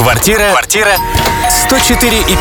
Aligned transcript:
Квартира. 0.00 0.48
Квартира. 0.52 0.92
104 1.50 2.20
и 2.20 2.22
5. 2.22 2.38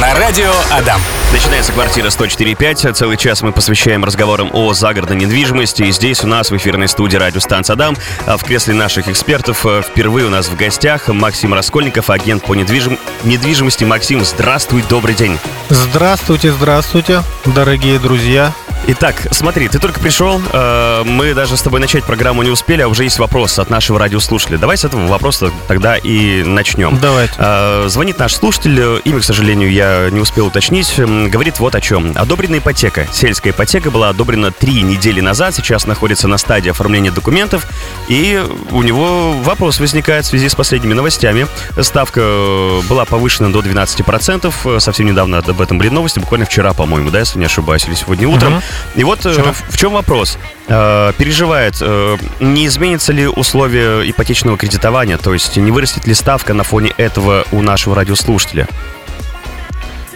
На 0.00 0.12
радио 0.14 0.52
Адам. 0.72 1.00
Начинается 1.32 1.72
квартира 1.72 2.08
104.5. 2.08 2.94
Целый 2.94 3.16
час 3.16 3.42
мы 3.42 3.52
посвящаем 3.52 4.04
разговорам 4.04 4.50
о 4.52 4.74
загородной 4.74 5.16
недвижимости. 5.18 5.84
И 5.84 5.92
здесь 5.92 6.24
у 6.24 6.26
нас 6.26 6.50
в 6.50 6.56
эфирной 6.56 6.88
студии 6.88 7.16
радиостанция 7.16 7.74
Адам. 7.74 7.96
А 8.26 8.36
в 8.36 8.42
кресле 8.42 8.74
наших 8.74 9.06
экспертов 9.06 9.64
э, 9.66 9.82
впервые 9.82 10.26
у 10.26 10.30
нас 10.30 10.48
в 10.48 10.56
гостях 10.56 11.06
Максим 11.06 11.54
Раскольников, 11.54 12.10
агент 12.10 12.42
по 12.42 12.56
недвижим... 12.56 12.98
недвижимости. 13.22 13.84
Максим, 13.84 14.24
здравствуй, 14.24 14.82
добрый 14.90 15.14
день. 15.14 15.38
Здравствуйте, 15.68 16.50
здравствуйте, 16.50 17.22
дорогие 17.46 18.00
друзья. 18.00 18.52
Итак, 18.90 19.26
смотри, 19.32 19.68
ты 19.68 19.78
только 19.78 20.00
пришел, 20.00 20.40
э, 20.50 21.02
мы 21.04 21.34
даже 21.34 21.58
с 21.58 21.60
тобой 21.60 21.78
начать 21.78 22.04
программу 22.04 22.42
не 22.42 22.48
успели, 22.48 22.80
а 22.80 22.88
уже 22.88 23.04
есть 23.04 23.18
вопрос 23.18 23.58
от 23.58 23.68
нашего 23.68 23.98
радиослушателя. 23.98 24.56
Давай 24.56 24.78
с 24.78 24.84
этого 24.86 25.06
вопроса 25.08 25.50
тогда 25.66 25.98
и 25.98 26.42
начнем. 26.42 26.98
Давайте. 26.98 27.34
Э, 27.36 27.84
звонит 27.88 28.18
наш 28.18 28.34
слушатель, 28.34 29.02
имя, 29.04 29.20
к 29.20 29.24
сожалению, 29.24 29.70
я 29.70 30.08
не 30.10 30.20
успел 30.20 30.46
уточнить, 30.46 30.90
говорит 30.96 31.60
вот 31.60 31.74
о 31.74 31.82
чем. 31.82 32.12
Одобрена 32.14 32.56
ипотека. 32.56 33.06
Сельская 33.12 33.50
ипотека 33.50 33.90
была 33.90 34.08
одобрена 34.08 34.52
три 34.52 34.80
недели 34.80 35.20
назад, 35.20 35.54
сейчас 35.54 35.86
находится 35.86 36.26
на 36.26 36.38
стадии 36.38 36.70
оформления 36.70 37.10
документов, 37.10 37.66
и 38.08 38.42
у 38.70 38.82
него 38.82 39.32
вопрос 39.32 39.80
возникает 39.80 40.24
в 40.24 40.28
связи 40.28 40.48
с 40.48 40.54
последними 40.54 40.94
новостями. 40.94 41.46
Ставка 41.78 42.20
э, 42.22 42.80
была 42.88 43.04
повышена 43.04 43.50
до 43.50 43.60
12%, 43.60 44.80
совсем 44.80 45.06
недавно 45.06 45.40
об 45.40 45.60
этом 45.60 45.76
были 45.76 45.90
новости, 45.90 46.20
буквально 46.20 46.46
вчера, 46.46 46.72
по-моему, 46.72 47.10
да, 47.10 47.18
если 47.18 47.38
не 47.38 47.44
ошибаюсь, 47.44 47.86
или 47.86 47.94
сегодня 47.94 48.26
утром. 48.26 48.54
Мгм. 48.54 48.62
И 48.94 49.04
вот 49.04 49.24
э, 49.26 49.32
Вчера. 49.32 49.52
в, 49.52 49.70
в 49.70 49.76
чем 49.76 49.92
вопрос? 49.92 50.38
Э, 50.68 51.12
переживает, 51.16 51.76
э, 51.80 52.16
не 52.40 52.66
изменятся 52.66 53.12
ли 53.12 53.26
условия 53.26 54.08
ипотечного 54.08 54.56
кредитования, 54.56 55.18
то 55.18 55.32
есть 55.32 55.56
не 55.56 55.70
вырастет 55.70 56.06
ли 56.06 56.14
ставка 56.14 56.54
на 56.54 56.64
фоне 56.64 56.92
этого 56.96 57.44
у 57.52 57.62
нашего 57.62 57.94
радиослушателя? 57.94 58.68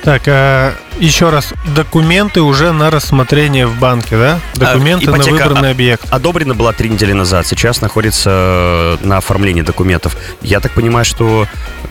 Так, 0.02 0.22
а, 0.26 0.74
еще 0.98 1.30
раз, 1.30 1.54
документы 1.76 2.40
уже 2.40 2.72
на 2.72 2.90
рассмотрение 2.90 3.68
в 3.68 3.78
банке, 3.78 4.16
да? 4.16 4.40
Документы 4.56 5.08
на 5.08 5.16
ипотека, 5.16 5.32
выбранный 5.34 5.68
а- 5.68 5.72
объект. 5.72 6.12
Одобрена 6.12 6.54
была 6.54 6.72
три 6.72 6.88
недели 6.88 7.12
назад, 7.12 7.46
сейчас 7.46 7.80
находится 7.80 8.98
э, 9.00 9.06
на 9.06 9.18
оформлении 9.18 9.62
документов. 9.62 10.16
Я 10.40 10.58
так 10.58 10.72
понимаю, 10.72 11.04
что 11.04 11.46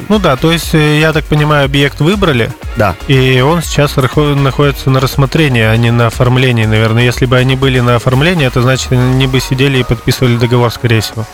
Ну 0.09 0.19
да, 0.19 0.35
то 0.35 0.51
есть, 0.51 0.75
э, 0.75 0.99
я 0.99 1.13
так 1.13 1.23
понимаю, 1.23 1.63
объект 1.65 2.01
выбрали, 2.01 2.51
да, 2.75 2.95
и 3.07 3.39
он 3.39 3.61
сейчас 3.61 3.95
находится 3.95 4.89
на 4.89 4.99
рассмотрении, 4.99 5.63
а 5.63 5.75
не 5.77 5.91
на 5.91 6.07
оформлении, 6.07 6.65
наверное. 6.65 7.03
Если 7.03 7.25
бы 7.25 7.37
они 7.37 7.55
были 7.55 7.79
на 7.79 7.95
оформлении, 7.95 8.45
это 8.45 8.61
значит, 8.61 8.91
они 8.91 9.27
бы 9.27 9.39
сидели 9.39 9.77
и 9.79 9.83
подписывали 9.83 10.35
договор, 10.35 10.69
скорее 10.71 10.99
всего. 10.99 11.25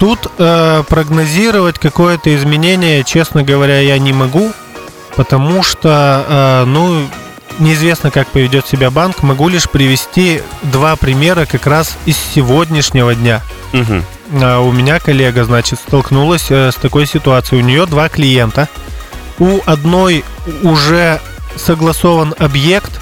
Тут 0.00 0.30
э, 0.38 0.82
прогнозировать 0.88 1.78
какое-то 1.78 2.34
изменение, 2.34 3.04
честно 3.04 3.44
говоря, 3.44 3.78
я 3.80 3.98
не 3.98 4.12
могу, 4.12 4.52
потому 5.16 5.62
что, 5.62 6.24
э, 6.28 6.64
ну, 6.66 7.08
неизвестно, 7.58 8.10
как 8.10 8.28
поведет 8.28 8.66
себя 8.66 8.90
банк. 8.90 9.22
Могу 9.22 9.48
лишь 9.48 9.68
привести 9.68 10.42
два 10.62 10.96
примера 10.96 11.46
как 11.46 11.66
раз 11.66 11.96
из 12.04 12.16
сегодняшнего 12.16 13.14
дня. 13.14 13.42
А, 14.42 14.60
У 14.60 14.72
меня 14.72 15.00
коллега, 15.00 15.44
значит, 15.44 15.78
столкнулась 15.80 16.46
э, 16.50 16.70
с 16.70 16.74
такой 16.74 17.06
ситуацией. 17.06 17.62
У 17.62 17.64
нее 17.64 17.86
два 17.86 18.08
клиента. 18.08 18.68
У 19.38 19.60
одной 19.66 20.24
уже 20.62 21.20
согласован 21.56 22.34
объект, 22.38 23.00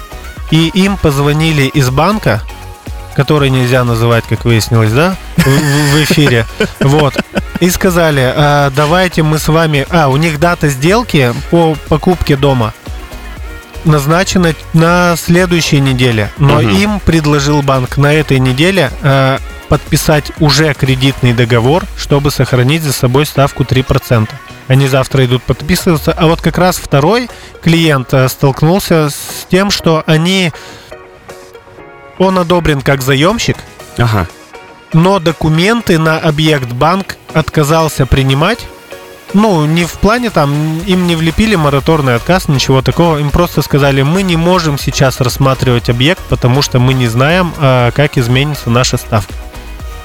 и 0.51 0.67
им 0.73 0.97
позвонили 0.97 1.63
из 1.63 1.89
банка, 1.89 2.41
который 3.15 3.49
нельзя 3.49 3.83
называть, 3.83 4.25
как 4.27 4.45
выяснилось, 4.45 4.91
да, 4.91 5.15
в, 5.37 5.41
в- 5.47 6.03
эфире. 6.03 6.45
Вот. 6.79 7.15
И 7.61 7.69
сказали, 7.69 8.33
«А, 8.35 8.69
давайте 8.75 9.23
мы 9.23 9.39
с 9.39 9.47
вами... 9.47 9.87
А, 9.89 10.09
у 10.09 10.17
них 10.17 10.39
дата 10.39 10.67
сделки 10.69 11.33
по 11.51 11.75
покупке 11.87 12.35
дома 12.35 12.73
назначена 13.85 14.53
на 14.73 15.15
следующей 15.17 15.79
неделе. 15.79 16.31
Но 16.37 16.61
Мгм. 16.61 16.69
им 16.69 16.99
предложил 16.99 17.61
банк 17.61 17.97
на 17.97 18.11
этой 18.13 18.39
неделе 18.39 18.91
э, 19.03 19.37
подписать 19.69 20.31
уже 20.39 20.73
кредитный 20.73 21.33
договор, 21.33 21.83
чтобы 21.97 22.31
сохранить 22.31 22.81
за 22.83 22.93
собой 22.93 23.25
ставку 23.25 23.63
3%. 23.63 24.27
Они 24.67 24.87
завтра 24.87 25.23
идут 25.25 25.43
подписываться. 25.43 26.11
А 26.17 26.25
вот 26.25 26.41
как 26.41 26.57
раз 26.57 26.77
второй 26.77 27.29
клиент 27.63 28.11
э, 28.13 28.27
столкнулся 28.27 29.09
с 29.09 29.45
тем, 29.49 29.69
что 29.71 30.03
они... 30.07 30.51
Он 32.17 32.39
одобрен 32.39 32.81
как 32.81 33.01
заемщик, 33.01 33.57
ага. 33.97 34.27
но 34.93 35.19
документы 35.19 35.97
на 35.99 36.17
объект 36.17 36.71
банк 36.71 37.17
отказался 37.33 38.05
принимать. 38.05 38.65
Ну, 39.33 39.65
не 39.65 39.83
в 39.83 39.93
плане 39.93 40.29
там, 40.29 40.79
им 40.85 41.07
не 41.07 41.15
влепили 41.17 41.55
мораторный 41.55 42.15
отказ, 42.15 42.47
ничего 42.47 42.81
такого. 42.81 43.17
Им 43.17 43.31
просто 43.31 43.61
сказали, 43.61 44.01
мы 44.01 44.23
не 44.23 44.37
можем 44.37 44.77
сейчас 44.77 45.19
рассматривать 45.19 45.89
объект, 45.89 46.21
потому 46.29 46.61
что 46.61 46.79
мы 46.79 46.93
не 46.93 47.07
знаем, 47.07 47.53
а, 47.57 47.91
как 47.91 48.17
изменится 48.17 48.69
наша 48.69 48.95
ставка. 48.95 49.33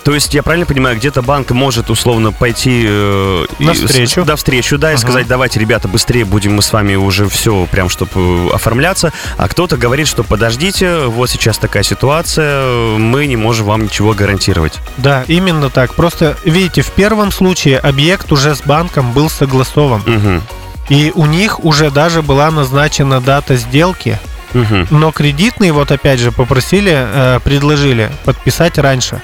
То 0.02 0.14
есть, 0.14 0.32
я 0.32 0.42
правильно 0.42 0.64
понимаю, 0.66 0.96
где-то 0.96 1.20
банк 1.20 1.50
может 1.50 1.90
условно 1.90 2.32
пойти 2.32 2.84
э, 2.88 3.44
и 3.58 3.64
Навстречу. 3.64 4.22
с- 4.24 4.26
навстречу, 4.26 4.78
да, 4.78 4.90
и 4.92 4.94
Ага. 4.94 5.02
сказать, 5.02 5.26
давайте, 5.26 5.60
ребята, 5.60 5.88
быстрее 5.88 6.24
будем 6.24 6.54
мы 6.54 6.62
с 6.62 6.72
вами 6.72 6.94
уже 6.94 7.28
все 7.28 7.66
прям, 7.70 7.90
чтобы 7.90 8.50
оформляться. 8.52 9.12
А 9.36 9.46
кто-то 9.46 9.76
говорит, 9.76 10.08
что 10.08 10.24
подождите, 10.24 11.00
вот 11.04 11.28
сейчас 11.28 11.58
такая 11.58 11.82
ситуация, 11.82 12.96
мы 12.96 13.26
не 13.26 13.36
можем 13.36 13.66
вам 13.66 13.84
ничего 13.84 14.14
гарантировать. 14.14 14.78
Да, 14.96 15.24
именно 15.28 15.68
так. 15.68 15.92
Просто, 15.94 16.36
видите, 16.44 16.80
в 16.80 16.90
первом 16.92 17.30
случае 17.30 17.78
объект 17.78 18.32
уже 18.32 18.54
с 18.54 18.62
банком 18.62 19.12
был 19.12 19.28
согласован. 19.28 20.02
Мгм. 20.06 20.42
И 20.88 21.12
у 21.14 21.26
них 21.26 21.62
уже 21.64 21.90
даже 21.90 22.22
была 22.22 22.50
назначена 22.50 23.20
дата 23.20 23.56
сделки. 23.56 24.18
Мгм. 24.54 24.88
Но 24.90 25.12
кредитные, 25.12 25.72
вот 25.72 25.92
опять 25.92 26.18
же, 26.20 26.32
попросили, 26.32 26.90
э, 26.94 27.40
предложили 27.44 28.10
подписать 28.24 28.78
раньше. 28.78 29.20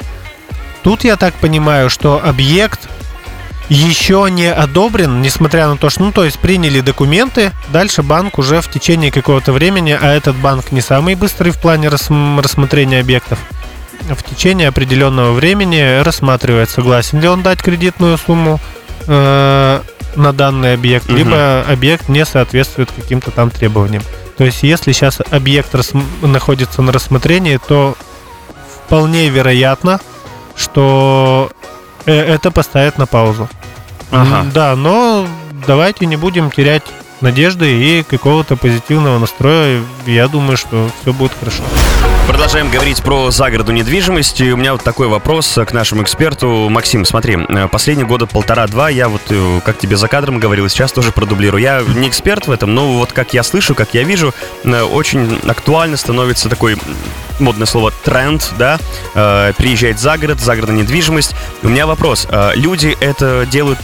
Тут 0.86 1.02
я 1.02 1.16
так 1.16 1.34
понимаю, 1.34 1.90
что 1.90 2.24
объект 2.24 2.78
еще 3.68 4.28
не 4.30 4.46
одобрен, 4.52 5.20
несмотря 5.20 5.66
на 5.66 5.76
то, 5.76 5.90
что, 5.90 6.04
ну, 6.04 6.12
то 6.12 6.24
есть 6.24 6.38
приняли 6.38 6.80
документы, 6.80 7.50
дальше 7.70 8.04
банк 8.04 8.38
уже 8.38 8.60
в 8.60 8.70
течение 8.70 9.10
какого-то 9.10 9.50
времени, 9.52 9.98
а 10.00 10.14
этот 10.14 10.36
банк 10.36 10.70
не 10.70 10.80
самый 10.80 11.16
быстрый 11.16 11.50
в 11.50 11.58
плане 11.58 11.88
рассм- 11.88 12.40
рассмотрения 12.40 13.00
объектов, 13.00 13.40
в 14.02 14.22
течение 14.22 14.68
определенного 14.68 15.32
времени 15.32 16.02
рассматривает, 16.04 16.70
согласен 16.70 17.20
ли 17.20 17.26
он 17.26 17.42
дать 17.42 17.60
кредитную 17.60 18.16
сумму 18.16 18.60
э, 19.08 19.80
на 20.14 20.32
данный 20.32 20.74
объект, 20.74 21.08
Мгм. 21.08 21.16
либо 21.16 21.62
объект 21.68 22.08
не 22.08 22.24
соответствует 22.24 22.92
каким-то 22.92 23.32
там 23.32 23.50
требованиям. 23.50 24.04
То 24.38 24.44
есть, 24.44 24.62
если 24.62 24.92
сейчас 24.92 25.18
объект 25.32 25.74
находится 26.22 26.80
на 26.80 26.92
рассмотрении, 26.92 27.58
то 27.66 27.96
вполне 28.86 29.28
вероятно, 29.30 29.98
что 30.56 31.50
э, 32.06 32.12
это 32.12 32.50
поставят 32.50 32.98
на 32.98 33.06
паузу. 33.06 33.48
Ага. 34.10 34.46
Да, 34.52 34.76
но 34.76 35.26
давайте 35.66 36.06
не 36.06 36.16
будем 36.16 36.50
терять 36.50 36.84
надежды 37.20 37.70
и 37.70 38.02
какого-то 38.02 38.56
позитивного 38.56 39.18
настроя. 39.18 39.82
Я 40.06 40.28
думаю, 40.28 40.56
что 40.56 40.88
все 41.02 41.12
будет 41.12 41.32
хорошо. 41.38 41.62
Продолжаем 42.26 42.70
говорить 42.70 43.02
про 43.04 43.30
загородную 43.30 43.78
недвижимость. 43.78 44.40
И 44.40 44.52
у 44.52 44.56
меня 44.56 44.72
вот 44.72 44.82
такой 44.82 45.06
вопрос 45.06 45.58
к 45.64 45.72
нашему 45.72 46.02
эксперту. 46.02 46.68
Максим, 46.68 47.04
смотри, 47.04 47.36
э, 47.36 47.68
последние 47.68 48.06
года 48.06 48.26
полтора-два 48.26 48.90
я 48.90 49.08
вот, 49.08 49.22
э, 49.30 49.60
как 49.64 49.78
тебе 49.78 49.96
за 49.96 50.08
кадром 50.08 50.40
говорил, 50.40 50.68
сейчас 50.68 50.90
тоже 50.90 51.12
продублирую. 51.12 51.62
Я 51.62 51.82
не 51.82 52.08
эксперт 52.08 52.48
в 52.48 52.50
этом, 52.50 52.74
но 52.74 52.94
вот 52.94 53.12
как 53.12 53.32
я 53.32 53.44
слышу, 53.44 53.76
как 53.76 53.94
я 53.94 54.02
вижу, 54.02 54.34
э, 54.64 54.82
очень 54.82 55.38
актуально 55.46 55.96
становится 55.96 56.48
такой 56.48 56.76
модное 57.38 57.66
слово 57.66 57.92
тренд, 58.02 58.50
да, 58.58 58.78
приезжать 59.58 60.00
за 60.00 60.16
город, 60.16 60.40
загородная 60.40 60.78
недвижимость. 60.78 61.34
У 61.62 61.68
меня 61.68 61.86
вопрос. 61.86 62.26
Люди 62.54 62.96
это 62.98 63.44
делают 63.44 63.78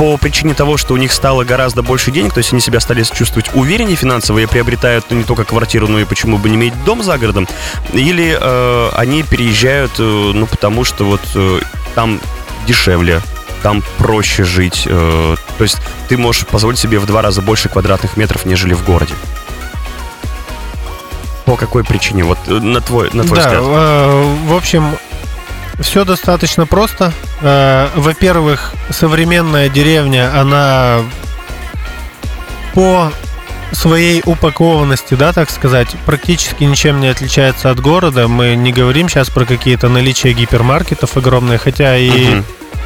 по 0.00 0.16
причине 0.16 0.54
того, 0.54 0.78
что 0.78 0.94
у 0.94 0.96
них 0.96 1.12
стало 1.12 1.44
гораздо 1.44 1.82
больше 1.82 2.10
денег, 2.10 2.32
то 2.32 2.38
есть 2.38 2.54
они 2.54 2.62
себя 2.62 2.80
стали 2.80 3.02
чувствовать 3.02 3.50
увереннее 3.52 3.96
финансово 3.96 4.38
и 4.38 4.46
приобретают 4.46 5.04
ну, 5.10 5.18
не 5.18 5.24
только 5.24 5.44
квартиру, 5.44 5.88
но 5.88 5.98
и 5.98 6.06
почему 6.06 6.38
бы 6.38 6.48
не 6.48 6.56
иметь 6.56 6.72
дом 6.84 7.02
за 7.02 7.18
городом, 7.18 7.46
или 7.92 8.34
э, 8.40 8.90
они 8.94 9.22
переезжают, 9.24 9.92
э, 9.98 10.02
ну, 10.02 10.46
потому 10.46 10.84
что 10.84 11.04
вот 11.04 11.20
э, 11.34 11.60
там 11.94 12.18
дешевле, 12.66 13.20
там 13.62 13.82
проще 13.98 14.42
жить, 14.42 14.84
э, 14.86 15.36
то 15.58 15.62
есть 15.62 15.76
ты 16.08 16.16
можешь 16.16 16.46
позволить 16.46 16.78
себе 16.78 16.98
в 16.98 17.04
два 17.04 17.20
раза 17.20 17.42
больше 17.42 17.68
квадратных 17.68 18.16
метров, 18.16 18.46
нежели 18.46 18.72
в 18.72 18.82
городе. 18.86 19.12
По 21.44 21.56
какой 21.56 21.84
причине? 21.84 22.24
Вот 22.24 22.38
э, 22.46 22.52
на 22.52 22.80
твой, 22.80 23.10
на 23.12 23.22
твой 23.24 23.38
да, 23.38 23.48
взгляд. 23.48 23.62
э, 23.66 24.36
в 24.46 24.54
общем, 24.54 24.96
все 25.80 26.04
достаточно 26.04 26.66
просто. 26.66 27.12
Э, 27.40 27.88
Во-первых, 27.96 28.72
современная 28.90 29.68
деревня, 29.68 30.30
она 30.38 31.00
по 32.74 33.12
своей 33.72 34.22
упакованности, 34.24 35.14
да, 35.14 35.32
так 35.32 35.48
сказать, 35.50 35.88
практически 36.06 36.64
ничем 36.64 37.00
не 37.00 37.08
отличается 37.08 37.70
от 37.70 37.80
города. 37.80 38.26
Мы 38.28 38.56
не 38.56 38.72
говорим 38.72 39.08
сейчас 39.08 39.30
про 39.30 39.44
какие-то 39.44 39.88
наличия 39.88 40.32
гипермаркетов 40.32 41.16
огромные, 41.16 41.58
хотя 41.58 41.96
и 41.96 42.10
Мгм. 42.34 42.44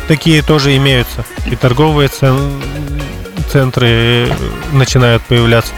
такие 0.08 0.42
тоже 0.42 0.76
имеются. 0.76 1.24
И 1.50 1.56
торговые 1.56 2.08
цен- 2.08 2.62
центры 3.50 4.28
начинают 4.72 5.22
появляться. 5.22 5.72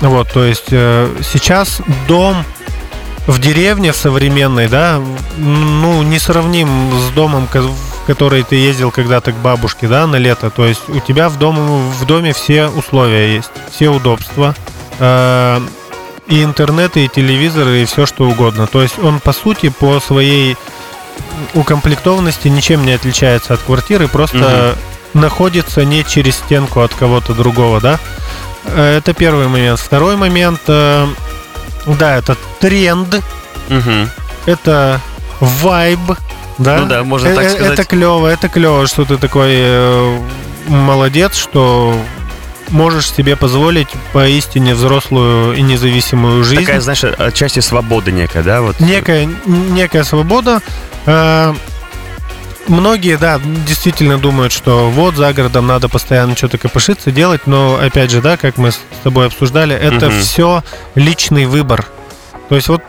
Вот, 0.00 0.30
то 0.32 0.44
есть 0.44 0.66
э, 0.70 1.08
сейчас 1.22 1.80
дом 2.08 2.44
в 3.26 3.38
деревне 3.38 3.92
современной, 3.92 4.68
да, 4.68 5.00
ну, 5.38 6.02
не 6.02 6.18
сравним 6.18 6.68
с 6.98 7.10
домом, 7.14 7.48
в 7.52 8.06
который 8.06 8.42
ты 8.42 8.56
ездил 8.56 8.90
когда-то 8.90 9.32
к 9.32 9.36
бабушке, 9.36 9.88
да, 9.88 10.06
на 10.06 10.16
лето. 10.16 10.50
То 10.50 10.66
есть 10.66 10.88
у 10.88 11.00
тебя 11.00 11.28
в, 11.28 11.38
дом, 11.38 11.90
в 11.90 12.04
доме 12.06 12.32
все 12.34 12.66
условия 12.68 13.34
есть, 13.34 13.50
все 13.70 13.88
удобства. 13.88 14.54
э, 14.98 15.60
и 16.26 16.42
интернет, 16.42 16.96
и 16.96 17.08
телевизор, 17.08 17.68
и 17.68 17.84
все 17.84 18.06
что 18.06 18.24
угодно. 18.24 18.66
То 18.66 18.82
есть 18.82 18.98
он, 18.98 19.20
по 19.20 19.32
сути, 19.32 19.68
по 19.68 20.00
своей 20.00 20.56
укомплектованности 21.54 22.48
ничем 22.48 22.84
не 22.84 22.92
отличается 22.92 23.54
от 23.54 23.60
квартиры, 23.60 24.08
просто 24.08 24.74
находится 25.12 25.84
не 25.84 26.02
через 26.04 26.36
стенку 26.36 26.80
от 26.80 26.94
кого-то 26.94 27.34
другого, 27.34 27.80
да. 27.80 28.00
Э, 28.64 28.96
Это 28.98 29.14
первый 29.14 29.48
момент. 29.48 29.78
Второй 29.78 30.16
момент, 30.16 30.60
э, 30.66 31.06
да, 31.86 32.16
это 32.16 32.36
тренд, 32.60 33.20
Мгм. 33.68 34.10
это 34.46 35.00
вайб, 35.40 36.00
да. 36.58 36.78
Ну 36.78 36.86
да, 36.86 37.02
можно 37.04 37.28
Э, 37.28 37.34
так 37.34 37.44
э, 37.44 37.50
сказать. 37.50 37.72
Это 37.72 37.84
клево, 37.84 38.26
это 38.28 38.48
клево, 38.48 38.86
что 38.86 39.04
ты 39.04 39.16
такой 39.16 39.52
э, 39.52 40.18
молодец, 40.68 41.36
что 41.36 41.96
можешь 42.70 43.10
себе 43.12 43.36
позволить 43.36 43.88
поистине 44.12 44.74
взрослую 44.74 45.54
и 45.54 45.62
независимую 45.62 46.44
жизнь. 46.44 46.62
Такая, 46.64 46.80
знаешь, 46.80 47.04
отчасти 47.04 47.60
свобода 47.60 48.10
некая, 48.10 48.42
да? 48.42 48.62
Вот. 48.62 48.80
некая, 48.80 49.28
некая 49.46 50.04
свобода. 50.04 50.60
Э, 51.06 51.54
Многие, 52.66 53.18
да, 53.18 53.38
действительно 53.66 54.18
думают, 54.18 54.52
что 54.52 54.88
вот 54.90 55.16
за 55.16 55.32
городом 55.34 55.66
надо 55.66 55.88
постоянно 55.88 56.34
что-то 56.34 56.56
копошиться, 56.56 57.10
делать, 57.10 57.46
но 57.46 57.76
опять 57.80 58.10
же, 58.10 58.22
да, 58.22 58.36
как 58.38 58.56
мы 58.56 58.72
с 58.72 58.80
тобой 59.02 59.26
обсуждали, 59.26 59.74
это 59.76 60.06
Мгм. 60.06 60.20
все 60.20 60.62
личный 60.94 61.44
выбор. 61.44 61.86
То 62.48 62.54
есть 62.56 62.68
вот 62.68 62.82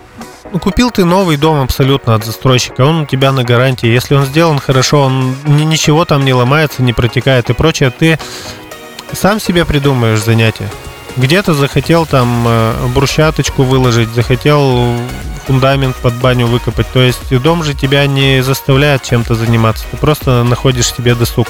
ну, 0.53 0.59
купил 0.59 0.91
ты 0.91 1.03
новый 1.03 1.35
дом 1.35 1.61
абсолютно 1.61 2.15
от 2.15 2.23
застройщика, 2.23 2.81
он 2.85 3.01
у 3.01 3.05
тебя 3.05 3.33
на 3.33 3.43
гарантии. 3.43 3.87
Если 3.87 4.15
он 4.15 4.25
сделан 4.25 4.59
хорошо, 4.59 5.01
он 5.01 5.35
ни- 5.45 5.63
ничего 5.63 6.05
там 6.05 6.23
не 6.23 6.33
ломается, 6.33 6.81
не 6.81 6.93
протекает 6.93 7.49
и 7.49 7.53
прочее, 7.53 7.89
ты 7.89 8.17
сам 9.11 9.41
себе 9.41 9.65
придумаешь 9.65 10.21
занятие. 10.23 10.69
Где-то 11.17 11.53
захотел 11.53 12.05
там 12.05 12.45
э, 12.47 12.73
брусчаточку 12.93 13.63
выложить, 13.63 14.09
захотел 14.09 14.95
фундамент 15.45 15.95
под 15.97 16.13
баню 16.15 16.47
выкопать. 16.47 16.87
То 16.91 17.01
есть 17.01 17.35
дом 17.41 17.63
же 17.63 17.73
тебя 17.73 18.05
не 18.07 18.41
заставляет 18.41 19.03
чем-то 19.03 19.35
заниматься. 19.35 19.85
Ты 19.91 19.97
просто 19.97 20.43
находишь 20.43 20.93
себе 20.93 21.15
досуг. 21.15 21.47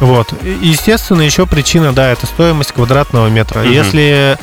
Вот. 0.00 0.32
И, 0.42 0.58
Естественно, 0.62 1.22
еще 1.22 1.46
причина, 1.46 1.92
да, 1.92 2.10
это 2.10 2.26
стоимость 2.26 2.72
квадратного 2.72 3.28
метра. 3.28 3.60
Мгм. 3.60 3.72
Если 3.72 4.38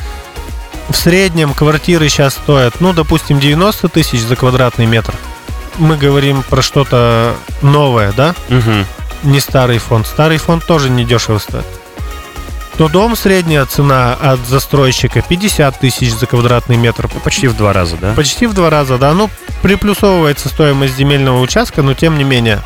в 0.88 0.96
среднем 0.96 1.52
квартиры 1.54 2.08
сейчас 2.08 2.34
стоят, 2.34 2.80
ну, 2.80 2.92
допустим, 2.92 3.38
90 3.38 3.88
тысяч 3.88 4.20
за 4.20 4.36
квадратный 4.36 4.86
метр, 4.86 5.14
мы 5.78 5.96
говорим 5.96 6.42
про 6.42 6.62
что-то 6.62 7.34
новое, 7.62 8.12
да? 8.12 8.34
Мгм. 8.48 8.86
не 9.22 9.40
старый 9.40 9.78
фонд. 9.78 10.06
Старый 10.06 10.38
фонд 10.38 10.66
тоже 10.66 10.90
не 10.90 11.04
дешево 11.04 11.38
стоит. 11.38 11.64
То 12.82 12.88
дом 12.88 13.14
средняя 13.14 13.64
цена 13.64 14.14
от 14.14 14.40
застройщика 14.40 15.22
50 15.22 15.78
тысяч 15.78 16.12
за 16.12 16.26
квадратный 16.26 16.76
метр. 16.76 17.06
Почти 17.22 17.46
в 17.46 17.56
два 17.56 17.72
раза, 17.72 17.96
да? 17.96 18.12
Почти 18.14 18.48
в 18.48 18.54
два 18.54 18.70
раза, 18.70 18.98
да. 18.98 19.12
Ну, 19.12 19.30
приплюсовывается 19.62 20.48
стоимость 20.48 20.96
земельного 20.96 21.40
участка, 21.40 21.82
но 21.82 21.94
тем 21.94 22.18
не 22.18 22.24
менее. 22.24 22.60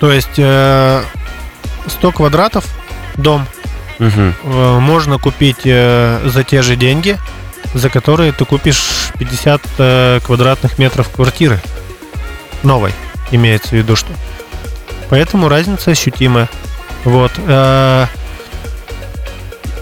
То 0.00 0.10
есть 0.10 0.36
э, 0.36 1.04
100 1.86 2.10
квадратов 2.10 2.64
дом 3.16 3.46
Мгм. 4.00 4.34
э, 4.42 4.78
можно 4.80 5.18
купить 5.18 5.60
э, 5.64 6.20
за 6.24 6.42
те 6.42 6.62
же 6.62 6.74
деньги, 6.74 7.18
за 7.74 7.90
которые 7.90 8.32
ты 8.32 8.44
купишь 8.44 9.12
50 9.16 9.62
э, 9.78 10.20
квадратных 10.26 10.76
метров 10.80 11.08
квартиры. 11.08 11.60
Новой, 12.64 12.92
имеется 13.30 13.68
в 13.68 13.72
виду, 13.74 13.94
что. 13.94 14.08
Поэтому 15.08 15.48
разница 15.48 15.92
ощутимая. 15.92 16.48
Вот. 17.04 17.30
э, 17.36 18.06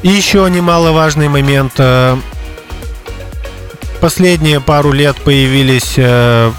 И 0.06 0.08
еще 0.08 0.48
немаловажный 0.48 1.26
момент. 1.26 1.72
э, 1.78 2.16
Последние 4.00 4.60
пару 4.60 4.92
лет 4.92 5.16
появились 5.16 5.94
э, 5.96 6.52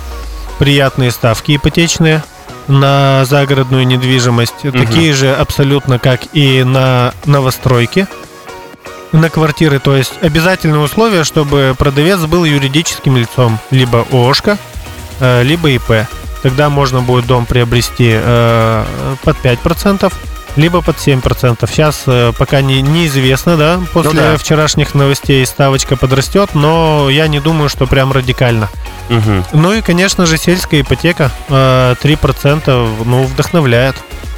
приятные 0.60 1.12
ставки 1.12 1.56
ипотечные 1.56 2.26
на 2.68 3.24
загородную 3.24 3.88
недвижимость. 3.88 4.70
Такие 4.74 5.14
же 5.14 5.34
абсолютно, 5.34 5.98
как 5.98 6.24
и 6.34 6.66
на 6.66 7.14
новостройки 7.24 8.06
на 9.14 9.30
квартиры. 9.30 9.80
То 9.80 9.96
есть 9.96 10.16
обязательное 10.22 10.80
условие, 10.80 11.24
чтобы 11.24 11.74
продавец 11.78 12.20
был 12.20 12.44
юридическим 12.44 13.16
лицом. 13.16 13.60
Либо 13.72 14.06
ООшка, 14.12 14.58
э, 15.22 15.44
либо 15.44 15.70
ИП. 15.70 16.06
Тогда 16.44 16.70
можно 16.70 17.00
будет 17.00 17.26
дом 17.28 17.46
приобрести 17.46 18.14
под 19.24 19.38
5%, 19.42 20.12
либо 20.58 20.82
под 20.82 20.98
7%. 20.98 21.68
Сейчас 21.72 22.04
э, 22.08 22.34
пока 22.38 22.62
не, 22.62 22.82
неизвестно, 22.82 23.56
да, 23.58 23.80
после 23.94 24.12
Ну 24.12 24.18
да. 24.32 24.38
вчерашних 24.38 24.94
новостей 24.96 25.46
ставочка 25.46 25.96
подрастет, 25.96 26.50
но 26.54 27.10
я 27.10 27.28
не 27.28 27.40
думаю, 27.40 27.70
что 27.70 27.86
прям 27.88 28.12
радикально. 28.12 28.68
Мгм. 29.10 29.46
Ну 29.54 29.74
и, 29.74 29.82
конечно 29.82 30.26
же, 30.26 30.38
сельская 30.38 30.82
ипотека 30.82 31.32
э, 31.50 31.96
3%, 32.04 32.90
ну, 33.06 33.24
вдохновляет. 33.24 33.96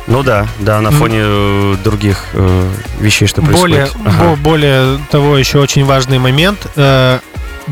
Ну 0.07 0.23
да, 0.23 0.47
да, 0.59 0.81
на 0.81 0.91
фоне 0.91 1.19
э, 1.21 1.75
других 1.83 2.23
э, 2.33 2.69
вещей, 2.99 3.27
что 3.27 3.41
Более, 3.41 3.81
происходит. 3.85 4.07
Ага. 4.07 4.23
бо- 4.31 4.35
более 4.35 4.99
того, 5.11 5.37
еще 5.37 5.59
очень 5.59 5.85
важный 5.85 6.19
момент. 6.19 6.65
э, 6.75 7.19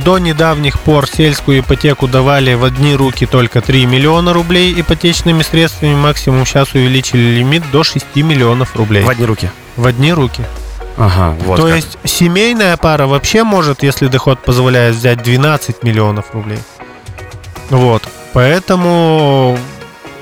до 0.04 0.18
недавних 0.18 0.80
пор 0.80 1.08
сельскую 1.08 1.60
ипотеку 1.60 2.08
давали 2.08 2.54
в 2.54 2.64
одни 2.64 2.96
руки 2.96 3.26
только 3.26 3.62
3 3.62 3.86
миллиона 3.86 4.34
рублей 4.34 4.74
ипотечными 4.80 5.42
средствами. 5.42 5.96
Максимум 5.96 6.46
сейчас 6.46 6.74
увеличили 6.74 7.36
лимит 7.38 7.64
до 7.72 7.84
6 7.84 8.16
миллионов 8.16 8.76
рублей. 8.76 9.04
В 9.04 9.10
одни 9.10 9.26
руки. 9.26 9.52
В 9.76 9.86
одни 9.86 10.14
руки. 10.14 10.44
Ага, 10.98 11.36
вот 11.46 11.58
То 11.58 11.68
как. 11.68 11.76
есть 11.76 11.98
семейная 12.04 12.76
пара 12.78 13.06
вообще 13.06 13.44
может, 13.44 13.84
если 13.84 14.08
доход 14.08 14.40
позволяет, 14.40 14.96
взять 14.96 15.22
12 15.22 15.84
миллионов 15.84 16.34
рублей. 16.34 16.60
Вот. 17.70 18.04
Поэтому, 18.34 19.58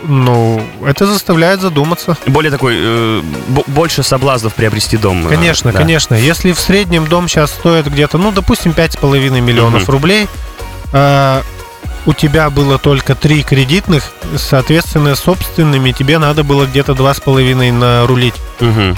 ну, 0.07 0.61
это 0.85 1.05
заставляет 1.07 1.61
задуматься. 1.61 2.17
Более 2.27 2.51
такой, 2.51 2.75
э, 2.77 3.21
бо- 3.49 3.63
больше 3.67 4.03
соблазнов 4.03 4.53
приобрести 4.53 4.97
дом. 4.97 5.25
э, 5.27 5.29
Конечно, 5.29 5.71
да. 5.71 5.79
конечно. 5.79 6.15
Если 6.15 6.51
в 6.51 6.59
среднем 6.59 7.07
дом 7.07 7.27
сейчас 7.27 7.51
стоит 7.51 7.88
где-то, 7.88 8.17
ну, 8.17 8.31
допустим, 8.31 8.74
5,5 8.74 9.41
миллионов 9.41 9.83
Мгм. 9.83 9.91
рублей, 9.91 10.27
а, 10.93 11.41
у 12.05 12.13
тебя 12.13 12.50
было 12.50 12.77
только 12.77 13.15
три 13.15 13.41
кредитных, 13.43 14.12
соответственно, 14.38 15.15
собственными 15.15 15.91
тебе 15.91 16.19
надо 16.19 16.43
было 16.43 16.65
где-то 16.65 16.93
2,5 16.93 17.71
нарулить. 17.71 18.35
Мгм. 18.59 18.95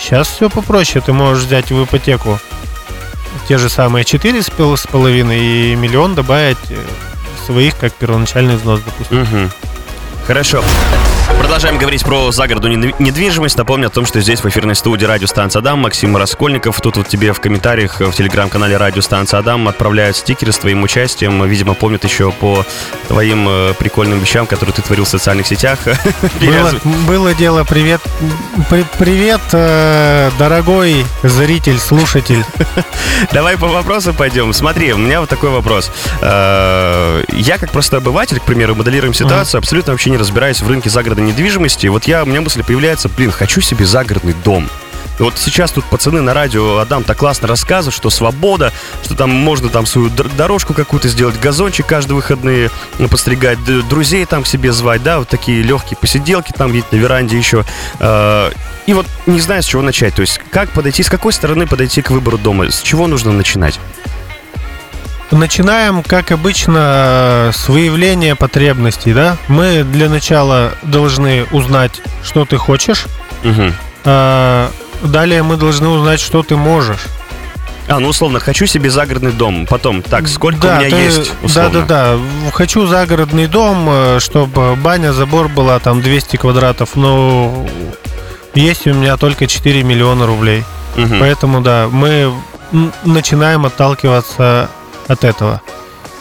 Сейчас 0.00 0.28
все 0.28 0.50
попроще. 0.50 1.02
Ты 1.04 1.12
можешь 1.12 1.44
взять 1.44 1.70
в 1.70 1.84
ипотеку 1.84 2.40
те 3.48 3.58
же 3.58 3.68
самые 3.68 4.04
4,5 4.04 5.30
и 5.32 5.76
миллион 5.76 6.14
добавить 6.16 6.58
э, 6.70 6.76
своих, 7.46 7.76
как 7.78 7.92
первоначальный 7.92 8.56
взнос, 8.56 8.80
допустим. 8.84 9.20
Мгм. 9.20 9.50
Хорошо. 10.26 10.62
Продолжаем 11.44 11.76
говорить 11.76 12.02
про 12.02 12.32
загородную 12.32 12.78
нед- 12.78 12.98
недвижимость. 12.98 13.58
Напомню 13.58 13.88
о 13.88 13.90
том, 13.90 14.06
что 14.06 14.18
здесь 14.22 14.40
в 14.40 14.46
эфирной 14.46 14.74
студии 14.74 15.04
радиостанция 15.04 15.60
Адам 15.60 15.80
Максим 15.80 16.16
Раскольников. 16.16 16.80
Тут 16.80 16.96
вот 16.96 17.06
тебе 17.06 17.34
в 17.34 17.40
комментариях 17.40 18.00
э, 18.00 18.06
в 18.06 18.14
телеграм-канале 18.14 18.78
радиостанция 18.78 19.40
Адам 19.40 19.68
отправляют 19.68 20.16
стикеры 20.16 20.52
с 20.52 20.58
твоим 20.58 20.82
участием. 20.82 21.44
Видимо, 21.44 21.74
помнят 21.74 22.02
еще 22.02 22.32
по 22.32 22.64
твоим 23.08 23.46
э, 23.46 23.74
прикольным 23.78 24.20
вещам, 24.20 24.46
которые 24.46 24.74
ты 24.74 24.80
творил 24.80 25.04
в 25.04 25.08
социальных 25.08 25.46
сетях. 25.46 25.80
Было, 26.40 26.72
было 27.06 27.34
дело, 27.34 27.64
привет, 27.64 28.00
при- 28.70 28.86
привет, 28.98 29.42
э, 29.52 30.30
дорогой 30.38 31.04
зритель, 31.22 31.78
слушатель. 31.78 32.42
Давай 33.32 33.58
по 33.58 33.68
вопросу 33.68 34.14
пойдем. 34.14 34.54
Смотри, 34.54 34.94
у 34.94 34.96
меня 34.96 35.20
вот 35.20 35.28
такой 35.28 35.50
вопрос. 35.50 35.92
Я, 36.22 37.58
как 37.60 37.70
просто 37.70 37.98
обыватель, 37.98 38.40
к 38.40 38.44
примеру, 38.44 38.74
моделируем 38.74 39.12
ситуацию, 39.12 39.58
абсолютно 39.58 39.92
вообще 39.92 40.08
не 40.08 40.16
разбираюсь 40.16 40.62
в 40.62 40.68
рынке 40.68 40.88
загородной 40.88 41.26
недвижимости. 41.26 41.33
Вот 41.90 42.04
я, 42.04 42.22
у 42.22 42.26
меня 42.26 42.40
мысль 42.40 42.62
появляется, 42.62 43.08
блин, 43.08 43.30
хочу 43.30 43.60
себе 43.60 43.84
загородный 43.86 44.34
дом. 44.44 44.68
Вот 45.20 45.34
сейчас 45.38 45.70
тут 45.70 45.84
пацаны 45.84 46.20
на 46.22 46.34
радио 46.34 46.78
Адам 46.78 47.04
так 47.04 47.18
классно 47.18 47.46
рассказывают, 47.46 47.94
что 47.94 48.10
свобода, 48.10 48.72
что 49.04 49.14
там 49.14 49.30
можно 49.30 49.68
там 49.68 49.86
свою 49.86 50.08
дор- 50.10 50.28
дорожку 50.36 50.74
какую-то 50.74 51.06
сделать, 51.08 51.38
газончик 51.38 51.86
каждые 51.86 52.16
выходные 52.16 52.68
постригать, 53.10 53.62
д- 53.64 53.82
друзей 53.82 54.24
там 54.24 54.42
к 54.42 54.46
себе 54.48 54.72
звать, 54.72 55.04
да, 55.04 55.20
вот 55.20 55.28
такие 55.28 55.62
легкие 55.62 55.96
посиделки 55.96 56.50
там 56.50 56.70
где-то 56.72 56.96
на 56.96 56.98
веранде 56.98 57.38
еще. 57.38 57.64
Э, 58.00 58.50
И 58.86 58.92
вот 58.92 59.06
не 59.26 59.40
знаю, 59.40 59.62
с 59.62 59.66
чего 59.66 59.82
начать. 59.82 60.14
То 60.16 60.20
есть, 60.22 60.40
как 60.50 60.70
подойти, 60.70 61.02
с 61.04 61.08
какой 61.08 61.32
стороны 61.32 61.66
подойти 61.68 62.02
к 62.02 62.10
выбору 62.10 62.36
дома? 62.36 62.70
С 62.70 62.82
чего 62.82 63.06
нужно 63.06 63.30
начинать? 63.32 63.78
Начинаем, 65.34 66.04
как 66.04 66.30
обычно, 66.30 67.50
с 67.52 67.68
выявления 67.68 68.36
потребностей, 68.36 69.12
да? 69.12 69.36
Мы 69.48 69.82
для 69.82 70.08
начала 70.08 70.70
должны 70.82 71.44
узнать, 71.50 72.00
что 72.22 72.44
ты 72.44 72.56
хочешь. 72.56 73.06
Угу. 73.42 73.72
А, 74.04 74.70
далее 75.02 75.42
мы 75.42 75.56
должны 75.56 75.88
узнать, 75.88 76.20
что 76.20 76.44
ты 76.44 76.54
можешь. 76.54 77.00
А, 77.88 77.98
ну 77.98 78.08
условно, 78.10 78.38
хочу 78.38 78.66
себе 78.66 78.90
загородный 78.90 79.32
дом. 79.32 79.66
Потом, 79.66 80.02
так, 80.02 80.28
сколько 80.28 80.68
да, 80.68 80.76
у 80.76 80.78
меня 80.80 80.90
ты- 80.90 81.02
есть, 81.02 81.32
Да, 81.40 81.46
условно? 81.46 81.82
да, 81.82 82.16
да. 82.16 82.50
Хочу 82.52 82.86
загородный 82.86 83.48
дом, 83.48 83.86
э, 83.90 84.18
чтобы 84.20 84.76
баня, 84.76 85.12
забор 85.12 85.48
была 85.48 85.80
там 85.80 86.00
200 86.00 86.36
квадратов, 86.36 86.90
но 86.94 87.66
есть 88.54 88.86
у 88.86 88.94
меня 88.94 89.16
только 89.16 89.48
4 89.48 89.82
миллиона 89.82 90.26
рублей. 90.26 90.62
Мгм. 90.94 91.18
Поэтому, 91.18 91.60
да, 91.60 91.88
мы 91.90 92.32
начинаем 93.04 93.66
отталкиваться 93.66 94.70
от 95.08 95.24
этого. 95.24 95.60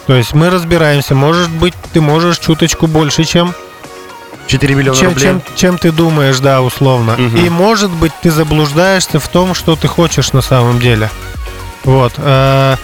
То 0.07 0.15
есть 0.15 0.33
мы 0.33 0.49
разбираемся, 0.49 1.15
может 1.15 1.49
быть, 1.49 1.73
ты 1.93 2.01
можешь 2.01 2.39
чуточку 2.39 2.87
больше, 2.87 3.23
чем 3.23 3.53
4 4.47 4.75
миллиона 4.75 4.99
чем, 4.99 5.09
рублей. 5.09 5.23
чем, 5.23 5.41
чем 5.55 5.77
ты 5.77 5.91
думаешь, 5.91 6.39
да, 6.39 6.61
условно. 6.61 7.15
Мгм. 7.17 7.37
И 7.37 7.49
может 7.49 7.91
быть 7.91 8.11
ты 8.21 8.31
заблуждаешься 8.31 9.19
в 9.19 9.27
том, 9.27 9.53
что 9.53 9.75
ты 9.75 9.87
хочешь 9.87 10.33
на 10.33 10.41
самом 10.41 10.79
деле. 10.79 11.09
Вот. 11.85 12.13
э, 12.17 12.75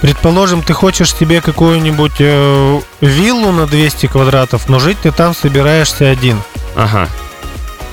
предположим, 0.00 0.62
ты 0.62 0.74
хочешь 0.74 1.14
себе 1.14 1.40
какую-нибудь 1.40 2.16
э, 2.18 2.80
виллу 3.00 3.52
на 3.52 3.66
200 3.66 4.06
квадратов, 4.06 4.68
но 4.68 4.78
жить 4.78 4.98
ты 5.02 5.12
там 5.12 5.34
собираешься 5.34 6.10
один. 6.10 6.40
Ага. 6.76 7.08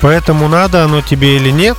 Поэтому 0.00 0.48
надо 0.48 0.84
оно 0.84 1.00
тебе 1.00 1.36
или 1.36 1.50
нет. 1.50 1.76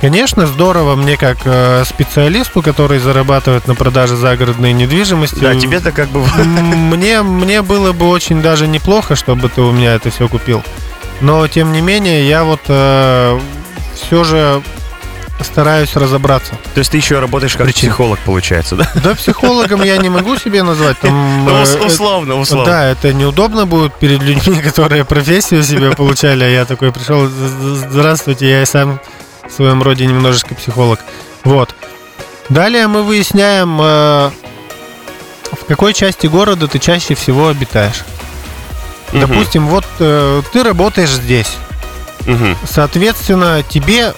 Конечно, 0.00 0.46
здорово 0.46 0.94
мне 0.94 1.16
как 1.16 1.38
э, 1.44 1.84
специалисту, 1.86 2.62
который 2.62 2.98
зарабатывает 2.98 3.66
на 3.66 3.74
продаже 3.74 4.16
загородной 4.16 4.72
недвижимости. 4.72 5.38
Да, 5.40 5.54
тебе-то 5.54 5.90
как 5.90 6.08
бы... 6.10 6.20
Мне, 6.44 7.22
мне 7.22 7.62
было 7.62 7.92
бы 7.92 8.08
очень 8.08 8.42
даже 8.42 8.66
неплохо, 8.68 9.16
чтобы 9.16 9.48
ты 9.48 9.62
у 9.62 9.72
меня 9.72 9.94
это 9.94 10.10
все 10.10 10.28
купил. 10.28 10.62
Но, 11.22 11.48
тем 11.48 11.72
не 11.72 11.80
менее, 11.80 12.28
я 12.28 12.44
вот 12.44 12.60
все 13.94 14.24
же 14.24 14.62
стараюсь 15.40 15.94
разобраться. 15.96 16.52
То 16.74 16.78
есть 16.80 16.90
ты 16.90 16.98
еще 16.98 17.18
работаешь 17.18 17.56
как 17.56 17.66
Причин. 17.66 17.88
психолог, 17.90 18.18
получается, 18.20 18.76
да? 18.76 18.90
Да, 19.02 19.14
психологом 19.14 19.82
я 19.82 19.96
не 19.98 20.08
могу 20.10 20.36
себе 20.36 20.62
назвать. 20.62 20.98
Там, 21.00 21.44
Ну, 21.44 21.50
э, 21.56 21.62
ус- 21.62 21.74
э, 21.74 21.78
условно, 21.86 22.36
условно. 22.36 22.70
Да, 22.70 22.84
это 22.86 23.12
неудобно 23.12 23.66
будет 23.66 23.94
перед 23.94 24.22
людьми, 24.22 24.60
которые 24.64 25.04
профессию 25.04 25.62
себе 25.62 25.90
получали, 25.92 26.44
а 26.44 26.48
я 26.48 26.64
такой 26.64 26.90
пришел, 26.92 27.26
«З- 27.26 27.30
з- 27.30 27.86
здравствуйте, 27.90 28.48
я 28.48 28.62
и 28.62 28.66
сам 28.66 28.98
в 29.48 29.52
своем 29.52 29.82
роде 29.82 30.06
немножечко 30.06 30.54
психолог. 30.54 31.00
Вот. 31.44 31.74
Далее 32.48 32.86
мы 32.86 33.02
выясняем, 33.02 33.78
э, 33.80 34.30
в 35.52 35.64
какой 35.66 35.94
части 35.94 36.26
города 36.26 36.68
ты 36.68 36.78
чаще 36.78 37.14
всего 37.14 37.48
обитаешь. 37.48 38.04
Мгм. 39.12 39.20
Допустим, 39.20 39.66
вот 39.68 39.84
э, 39.98 40.42
ты 40.52 40.62
работаешь 40.62 41.10
здесь. 41.10 41.56
Мгм. 42.26 42.56
Соответственно, 42.64 43.62
тебе 43.68 44.14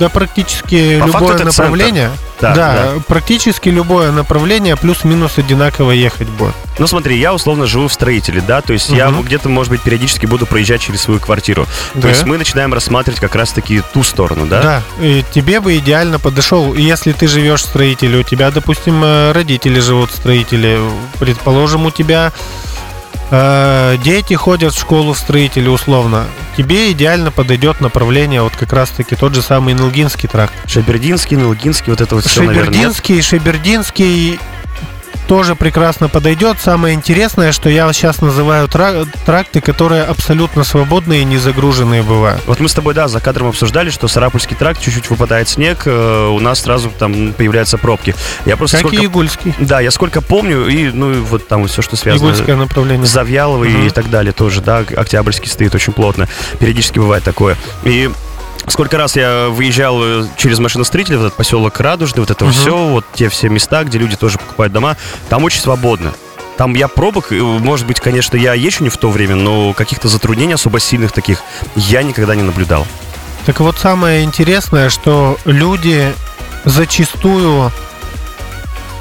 да 0.00 0.08
практически 0.08 0.98
По 0.98 1.06
факту 1.06 1.18
любое 1.20 1.36
это 1.36 1.44
направление. 1.44 2.10
Да, 2.40 2.54
да. 2.54 2.92
практически 3.06 3.68
любое 3.68 4.10
направление 4.12 4.74
плюс-минус 4.74 5.36
одинаково 5.36 5.90
ехать 5.90 6.26
будет. 6.28 6.54
Ну 6.78 6.86
смотри, 6.86 7.18
я 7.18 7.34
условно 7.34 7.66
живу 7.66 7.86
в 7.88 7.92
строителе, 7.92 8.40
да, 8.40 8.62
то 8.62 8.72
есть 8.72 8.88
я 8.88 9.10
Мгм. 9.10 9.22
где-то, 9.24 9.50
может 9.50 9.70
быть, 9.70 9.82
периодически 9.82 10.24
буду 10.24 10.46
проезжать 10.46 10.80
через 10.80 11.02
свою 11.02 11.20
квартиру. 11.20 11.66
То 11.92 12.00
Да. 12.00 12.08
есть 12.08 12.24
мы 12.24 12.38
начинаем 12.38 12.72
рассматривать 12.72 13.20
как 13.20 13.34
раз-таки 13.34 13.82
ту 13.92 14.02
сторону, 14.02 14.46
да? 14.46 14.62
Да, 14.62 14.82
и 15.04 15.22
тебе 15.34 15.60
бы 15.60 15.76
идеально 15.76 16.18
подошел, 16.18 16.72
если 16.74 17.12
ты 17.12 17.28
живешь 17.28 17.60
в 17.60 17.66
строителе, 17.66 18.18
у 18.20 18.22
тебя, 18.22 18.50
допустим, 18.50 19.02
э, 19.04 19.32
родители 19.32 19.78
живут 19.78 20.10
в 20.10 20.16
строителе, 20.16 20.78
предположим, 21.18 21.84
у 21.84 21.90
тебя 21.90 22.32
э, 23.30 23.96
дети 24.02 24.34
ходят 24.34 24.74
в 24.74 24.78
школу 24.80 25.12
в 25.12 25.18
строителе 25.18 25.70
условно, 25.70 26.26
тебе 26.56 26.92
идеально 26.92 27.30
подойдет 27.30 27.80
направление 27.80 28.42
вот 28.42 28.56
как 28.56 28.72
раз-таки 28.72 29.16
тот 29.16 29.34
же 29.34 29.42
самый 29.42 29.74
Нылгинский 29.74 30.28
тракт. 30.28 30.52
Шабердинский, 30.66 31.36
Нылгинский, 31.36 31.90
вот 31.90 32.00
это 32.00 32.14
вот 32.14 32.24
все, 32.24 32.42
наверное, 32.42 32.68
нет? 32.68 32.74
Шебердинский, 32.74 33.22
Шебердинский 33.22 34.40
тоже 35.26 35.54
прекрасно 35.54 36.08
подойдет. 36.08 36.58
Самое 36.60 36.94
интересное, 36.94 37.52
что 37.52 37.68
я 37.68 37.90
сейчас 37.92 38.20
называю 38.20 38.68
тра- 38.68 39.04
тракты, 39.26 39.60
которые 39.60 40.02
абсолютно 40.02 40.64
свободные 40.64 41.22
и 41.22 41.24
не 41.24 41.38
загруженные 41.38 42.02
бывают. 42.02 42.42
Вот 42.46 42.60
мы 42.60 42.68
с 42.68 42.74
тобой, 42.74 42.94
да, 42.94 43.08
за 43.08 43.20
кадром 43.20 43.48
обсуждали, 43.48 43.90
что 43.90 44.08
Сарапульский 44.08 44.56
тракт, 44.56 44.80
чуть-чуть 44.80 45.08
выпадает 45.10 45.48
снег, 45.48 45.82
э, 45.86 46.26
у 46.28 46.40
нас 46.40 46.60
сразу 46.60 46.90
там 46.90 47.32
появляются 47.32 47.78
пробки. 47.78 48.14
Я 48.46 48.56
просто 48.56 48.78
Как 48.78 48.86
сколько... 48.86 49.02
и 49.02 49.06
Игульский. 49.06 49.54
Да, 49.58 49.80
я 49.80 49.90
сколько 49.90 50.20
помню, 50.20 50.66
и, 50.66 50.90
ну, 50.90 51.12
и 51.12 51.18
вот 51.18 51.46
там 51.48 51.66
все, 51.68 51.82
что 51.82 51.96
связано... 51.96 52.26
Игульское 52.28 52.56
направление. 52.56 53.06
с 53.06 53.10
Завьяловой 53.10 53.68
Мгм. 53.68 53.86
и 53.86 53.90
так 53.90 54.10
далее 54.10 54.32
тоже, 54.32 54.60
да, 54.60 54.78
Октябрьский 54.78 55.48
стоит 55.48 55.74
очень 55.74 55.92
плотно. 55.92 56.28
Периодически 56.58 56.98
бывает 56.98 57.22
такое. 57.24 57.56
И 57.84 58.10
Сколько 58.66 58.96
раз 58.98 59.16
я 59.16 59.48
выезжал 59.48 59.98
э, 60.02 60.26
через 60.36 60.58
машиностроителя, 60.58 61.18
в 61.18 61.20
этот 61.22 61.34
поселок 61.34 61.80
Радужный, 61.80 62.20
вот 62.20 62.30
это 62.30 62.44
Мгм. 62.44 62.52
все, 62.54 62.76
вот 62.88 63.04
те 63.14 63.28
все 63.28 63.48
места, 63.48 63.82
где 63.84 63.98
люди 63.98 64.16
тоже 64.16 64.38
покупают 64.38 64.72
дома, 64.72 64.96
там 65.28 65.42
очень 65.44 65.60
свободно. 65.60 66.12
Там 66.56 66.74
я 66.74 66.88
пробок, 66.88 67.32
э, 67.32 67.36
может 67.40 67.86
быть, 67.86 68.00
конечно, 68.00 68.36
я 68.36 68.54
езжу 68.54 68.84
не 68.84 68.90
в 68.90 68.96
то 68.96 69.10
время, 69.10 69.34
но 69.34 69.72
каких-то 69.72 70.08
затруднений 70.08 70.54
особо 70.54 70.78
сильных 70.78 71.12
таких 71.12 71.42
я 71.74 72.02
никогда 72.02 72.34
не 72.34 72.42
наблюдал. 72.42 72.86
Так 73.46 73.60
вот, 73.60 73.78
самое 73.78 74.22
интересное, 74.22 74.90
что 74.90 75.38
люди 75.46 76.12
зачастую 76.64 77.72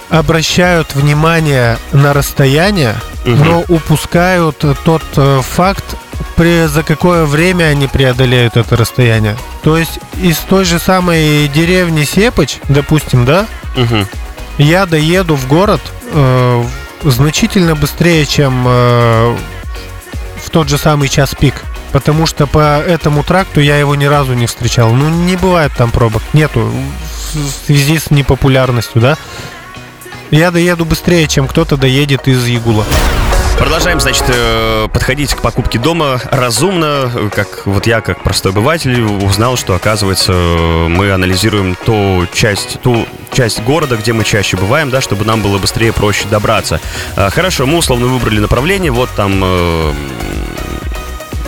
обращают 0.09 0.95
внимание 0.95 1.77
на 1.91 2.13
расстояние, 2.13 2.95
Мгм. 3.25 3.43
но 3.45 3.63
упускают 3.67 4.63
тот 4.85 5.03
э, 5.17 5.41
факт, 5.43 5.83
при, 6.39 6.67
за 6.67 6.83
какое 6.83 7.25
время 7.25 7.65
они 7.65 7.87
преодолеют 7.87 8.55
это 8.55 8.77
расстояние. 8.77 9.35
То 9.61 9.75
есть 9.77 9.99
из 10.21 10.37
той 10.37 10.63
же 10.63 10.79
самой 10.79 11.49
деревни 11.49 12.05
Сепыч, 12.05 12.59
допустим, 12.69 13.25
да, 13.25 13.45
Мгм. 13.75 14.07
я 14.57 14.85
доеду 14.85 15.35
в 15.35 15.47
город 15.49 15.81
э, 16.13 16.63
значительно 17.03 17.75
быстрее, 17.75 18.25
чем 18.25 18.63
э, 18.65 19.35
в 20.41 20.49
тот 20.49 20.69
же 20.69 20.77
самый 20.77 21.09
час 21.09 21.35
пик. 21.37 21.55
Потому 21.91 22.25
что 22.25 22.47
по 22.47 22.79
этому 22.79 23.25
тракту 23.25 23.59
я 23.59 23.75
его 23.77 23.95
ни 23.95 24.05
разу 24.05 24.33
не 24.33 24.45
встречал. 24.45 24.91
Ну, 24.93 25.09
не 25.09 25.35
бывает 25.35 25.73
там 25.77 25.91
пробок. 25.91 26.21
Нету. 26.31 26.71
В 27.33 27.65
связи 27.65 27.99
с 27.99 28.11
непопулярностью, 28.11 29.01
да? 29.01 29.17
Я 30.31 30.51
доеду 30.51 30.85
быстрее, 30.85 31.27
чем 31.27 31.47
кто-то 31.49 31.75
доедет 31.75 32.29
из 32.29 32.45
Ягула. 32.47 32.85
Продолжаем, 33.59 33.99
значит, 33.99 34.23
э, 34.29 34.87
подходить 34.91 35.33
к 35.33 35.41
покупке 35.41 35.77
дома 35.79 36.21
разумно. 36.31 37.11
э, 37.13 37.29
Как 37.29 37.65
вот 37.67 37.87
я, 37.87 37.99
как 37.99 38.23
простой 38.23 38.53
обыватель, 38.53 39.01
узнал, 39.01 39.57
что, 39.57 39.75
оказывается, 39.75 40.31
э, 40.33 40.87
мы 40.87 41.11
анализируем 41.11 41.75
ту 41.85 42.25
часть, 42.33 42.79
ту 42.81 43.05
часть 43.33 43.61
города, 43.63 43.97
где 43.97 44.13
мы 44.13 44.23
чаще 44.23 44.55
бываем, 44.55 44.89
да, 44.89 45.01
чтобы 45.01 45.25
нам 45.25 45.41
было 45.41 45.57
быстрее, 45.57 45.91
проще 45.91 46.25
добраться. 46.31 46.79
А, 47.17 47.29
Хорошо, 47.29 47.65
мы 47.65 47.77
условно 47.77 48.07
выбрали 48.07 48.39
направление, 48.39 48.91
вот 48.91 49.09
там 49.15 49.41
э, 49.43 49.93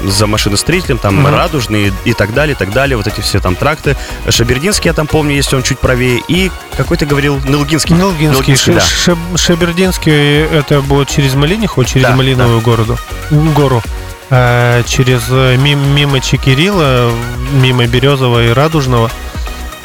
за 0.06 0.28
машиностроителем, 0.28 0.98
там 0.98 1.16
Мгм. 1.22 1.28
радужный 1.36 1.92
и 2.06 2.14
так 2.14 2.34
далее, 2.34 2.56
и 2.56 2.58
так 2.58 2.72
далее, 2.74 2.98
вот 2.98 3.08
эти 3.08 3.22
все 3.22 3.40
там 3.40 3.56
тракты. 3.56 3.96
Шабердинский, 4.30 4.88
я 4.90 4.94
там 4.94 5.08
помню, 5.08 5.36
если 5.36 5.56
он 5.56 5.64
чуть 5.64 5.80
правее, 5.80 6.22
и 6.28 6.52
какой 6.78 6.98
ты 6.98 7.06
говорил, 7.06 7.40
Нылгинский. 7.46 7.96
Нилгинский, 7.96 8.28
Нылгинский, 8.54 8.74
да. 8.74 8.82
Ш- 8.82 9.18
Шебердинский, 9.38 10.42
это 10.46 10.82
будет 10.82 11.10
через 11.10 11.36
Малиниху, 11.36 11.84
через 11.84 12.08
Да, 12.08 12.16
Малиновую 12.16 12.62
городу, 12.62 12.98
гору. 13.30 13.82
А 14.30 14.82
через 14.84 15.24
э, 15.30 15.58
мим- 15.58 15.94
мимо 15.94 16.20
Чекирила, 16.22 17.12
мимо 17.54 17.86
Березового 17.86 18.46
и 18.46 18.50
Радужного 18.54 19.12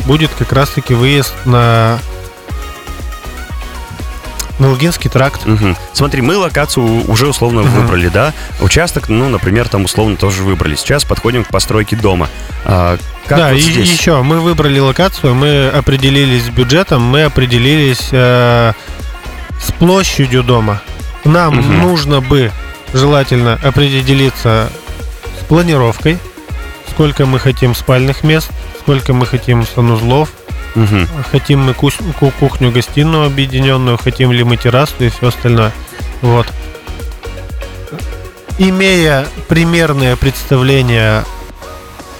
будет 0.05 0.31
как 0.39 0.53
раз-таки 0.53 0.95
выезд 0.95 1.35
на 1.45 1.99
Нилгинский 4.59 5.11
тракт. 5.11 5.45
Мгм. 5.45 5.77
Смотри, 5.93 6.23
мы 6.23 6.37
локацию 6.37 7.09
уже 7.11 7.29
условно 7.29 7.63
Мгм. 7.63 7.71
выбрали, 7.73 8.09
да? 8.09 8.33
Участок, 8.61 9.09
ну, 9.09 9.29
например, 9.29 9.69
там 9.69 9.85
условно 9.85 10.17
тоже 10.17 10.43
выбрали. 10.43 10.75
Сейчас 10.77 11.05
подходим 11.05 11.45
к 11.45 11.49
постройке 11.49 11.95
дома. 11.97 12.29
А, 12.65 12.97
как 13.27 13.39
да, 13.39 13.49
вот 13.49 13.57
и 13.57 13.61
здесь? 13.61 13.93
еще 13.93 14.23
мы 14.23 14.41
выбрали 14.41 14.79
локацию, 14.79 15.35
мы 15.35 15.69
определились 15.69 16.45
с 16.45 16.49
бюджетом, 16.49 17.03
мы 17.03 17.25
определились 17.25 18.09
э, 18.13 18.73
с 19.63 19.73
площадью 19.73 20.43
дома. 20.43 20.81
Нам 21.25 21.57
Мгм. 21.57 21.83
нужно 21.83 22.21
бы 22.21 22.51
желательно 22.95 23.59
определиться 23.63 24.71
с 25.41 25.45
планировкой, 25.45 26.19
сколько 26.93 27.27
мы 27.27 27.39
хотим 27.41 27.75
спальных 27.75 28.23
мест, 28.25 28.49
сколько 28.81 29.13
мы 29.13 29.27
хотим 29.27 29.67
санузлов, 29.67 30.31
Мгм. 30.77 31.09
хотим 31.33 31.61
мы 31.61 31.75
кухню-гостиную 31.75 33.27
объединенную, 33.27 33.97
хотим 33.99 34.31
ли 34.31 34.45
мы 34.45 34.57
террасу 34.57 34.95
и 35.01 35.09
все 35.09 35.29
остальное. 35.29 35.73
Вот. 36.21 36.47
Имея 38.59 39.27
примерное 39.49 40.17
представление 40.17 41.25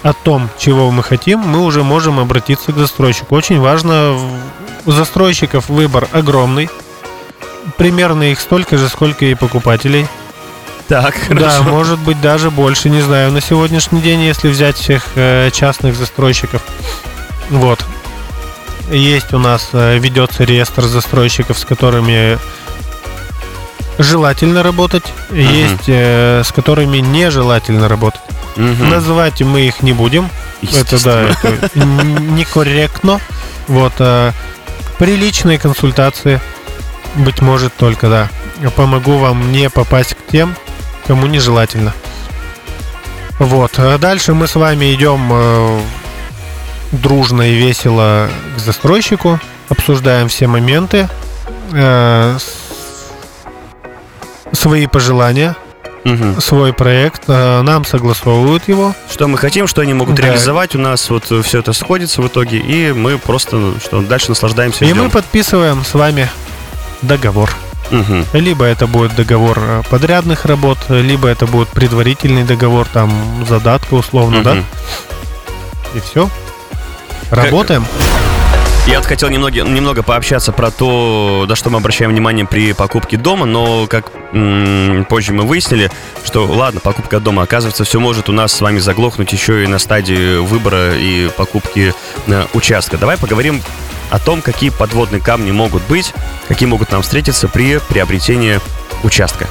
о 0.03 0.13
том, 0.13 0.51
чего 0.59 0.91
мы 0.91 1.03
хотим, 1.03 1.41
мы 1.41 1.61
уже 1.65 1.83
можем 1.83 2.19
обратиться 2.21 2.73
к 2.73 2.77
застройщику. 2.77 3.35
Очень 3.35 3.61
важно, 3.61 4.19
у 4.85 4.93
застройщиков 4.93 5.69
выбор 5.69 6.09
огромный. 6.13 6.69
Примерно 7.77 8.25
их 8.25 8.39
столько 8.41 8.79
же, 8.79 8.89
сколько 8.89 9.25
и 9.25 9.35
покупателей. 9.35 10.07
Так, 10.89 11.17
Да, 11.31 11.51
хорошо. 11.51 11.63
может 11.65 11.99
быть 11.99 12.21
даже 12.21 12.51
больше, 12.51 12.91
не 12.91 13.01
знаю, 13.01 13.33
на 13.33 13.41
сегодняшний 13.41 14.01
день, 14.01 14.21
если 14.21 14.49
взять 14.49 14.77
всех 14.77 15.05
э, 15.17 15.51
частных 15.53 15.97
застройщиков. 15.97 16.63
Вот. 17.51 17.85
Есть 18.91 19.33
у 19.35 19.39
нас, 19.39 19.71
э, 19.73 19.99
ведется 19.99 20.45
реестр 20.45 20.85
застройщиков, 20.85 21.59
с 21.59 21.65
которыми 21.65 22.39
желательно 23.99 24.63
работать, 24.63 25.05
есть 25.31 25.89
э, 25.89 26.43
с 26.45 26.53
которыми 26.53 26.99
нежелательно 26.99 27.89
работать. 27.89 28.21
Мгм. 28.57 28.91
Называть 28.91 29.43
мы 29.43 29.63
их 29.63 29.83
не 29.83 29.93
будем. 29.93 30.31
Это 30.63 31.03
да, 31.05 31.23
это 31.23 31.79
некорректно. 31.79 33.21
Вот. 33.69 33.95
э, 33.99 34.33
При 34.99 35.17
личной 35.17 35.59
консультации, 35.59 36.41
быть 37.17 37.41
может, 37.41 37.75
только 37.75 38.09
да. 38.09 38.31
Помогу 38.77 39.19
вам 39.19 39.53
не 39.53 39.69
попасть 39.69 40.15
к 40.15 40.31
тем, 40.31 40.57
кому 41.07 41.27
нежелательно. 41.27 41.93
Вот. 43.39 43.73
а 43.79 43.99
Дальше 43.99 44.33
мы 44.33 44.47
с 44.47 44.55
вами 44.55 44.95
идем 44.95 45.29
э, 45.33 45.81
дружно 46.93 47.43
и 47.43 47.55
весело 47.55 48.29
к 48.57 48.61
застройщику, 48.61 49.39
обсуждаем 49.69 50.29
все 50.29 50.47
моменты, 50.47 51.09
э, 51.73 52.39
свои 54.53 54.87
пожелания, 54.87 55.57
Мгм. 56.05 56.41
свой 56.41 56.73
проект, 56.73 57.23
э, 57.27 57.63
нам 57.63 57.85
согласовывают 57.85 58.69
его. 58.69 58.95
Что 59.11 59.27
мы 59.27 59.39
хотим, 59.39 59.67
что 59.67 59.81
они 59.81 59.93
могут 59.93 60.15
Да. 60.15 60.23
реализовать, 60.23 60.77
у 60.77 60.79
нас 60.79 61.11
вот 61.11 61.25
все 61.45 61.59
это 61.59 61.73
сходится 61.73 62.23
в 62.23 62.29
итоге, 62.29 62.59
и 62.59 62.93
мы 62.93 63.19
просто 63.19 63.73
что 63.81 64.01
дальше 64.03 64.29
наслаждаемся. 64.31 64.85
И 64.85 64.89
ждем. 64.89 65.05
мы 65.05 65.11
подписываем 65.11 65.85
с 65.85 65.95
вами 65.95 66.29
договор. 67.03 67.51
Мгм. 67.91 68.25
Либо 68.33 68.65
это 68.65 68.87
будет 68.87 69.15
договор 69.17 69.59
э, 69.61 69.83
подрядных 69.91 70.45
работ, 70.45 70.79
либо 70.89 71.29
это 71.29 71.47
будет 71.47 71.69
предварительный 71.69 72.45
договор, 72.45 72.87
там 72.93 73.13
задатка 73.49 73.95
условно, 73.95 74.43
да? 74.43 74.55
Мгм. 74.55 74.65
И 75.97 76.01
все. 76.01 76.29
Работаем. 77.31 77.85
Я 78.87 78.99
вот 78.99 79.07
хотел 79.07 79.29
немного, 79.31 79.63
немного 79.63 80.05
пообщаться 80.05 80.53
про 80.53 80.71
то, 80.71 81.45
на 81.49 81.57
что 81.57 81.71
мы 81.71 81.79
обращаем 81.79 82.13
внимание 82.13 82.47
при 82.47 82.73
покупке 82.73 83.17
дома, 83.17 83.45
но 83.45 83.89
как 83.89 84.13
м, 84.33 85.05
позже 85.09 85.33
мы 85.33 85.43
выяснили, 85.43 85.91
что 86.25 86.47
ладно, 86.47 86.79
покупка 86.79 87.19
дома, 87.19 87.43
оказывается, 87.43 87.83
все 87.83 87.99
может 87.99 88.29
у 88.29 88.33
нас 88.33 88.53
с 88.53 88.61
вами 88.61 88.79
заглохнуть 88.79 89.33
еще 89.33 89.65
и 89.65 89.67
на 89.67 89.81
стадии 89.81 90.39
выбора 90.39 90.95
и 90.97 91.29
покупки 91.37 91.95
э, 92.29 92.45
участка. 92.55 92.97
Давай 92.97 93.17
поговорим 93.19 93.61
о 94.11 94.21
том, 94.21 94.41
какие 94.41 94.71
подводные 94.71 95.21
камни 95.21 95.51
могут 95.51 95.83
быть, 95.89 96.13
какие 96.47 96.69
могут 96.69 96.93
нам 96.93 97.03
встретиться 97.03 97.49
при 97.49 97.81
приобретении 97.89 98.61
участка. 99.03 99.49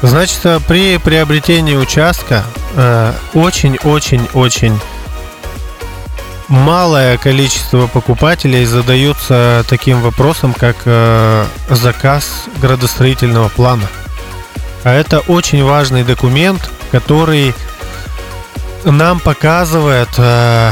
Значит, 0.00 0.40
э, 0.44 0.60
при 0.66 0.96
приобретении 0.96 1.76
участка 1.76 2.42
э, 2.74 3.12
очень-очень-очень 3.34 4.80
малое 6.48 7.18
количество 7.18 7.86
покупателей 7.86 8.64
задаются 8.64 9.64
таким 9.68 10.00
вопросом, 10.00 10.52
как 10.52 10.76
э, 10.84 11.46
заказ 11.70 12.44
градостроительного 12.60 13.48
плана. 13.48 13.88
А 14.84 14.92
это 14.92 15.20
очень 15.20 15.64
важный 15.64 16.04
документ, 16.04 16.70
который 16.92 17.54
нам 18.84 19.18
показывает, 19.18 20.08
э, 20.16 20.70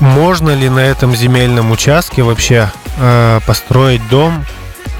можно 0.00 0.54
ли 0.54 0.68
на 0.68 0.80
этом 0.80 1.16
земельном 1.16 1.70
участке 1.70 2.22
вообще 2.22 2.70
э, 2.98 3.40
построить 3.46 4.06
дом, 4.08 4.44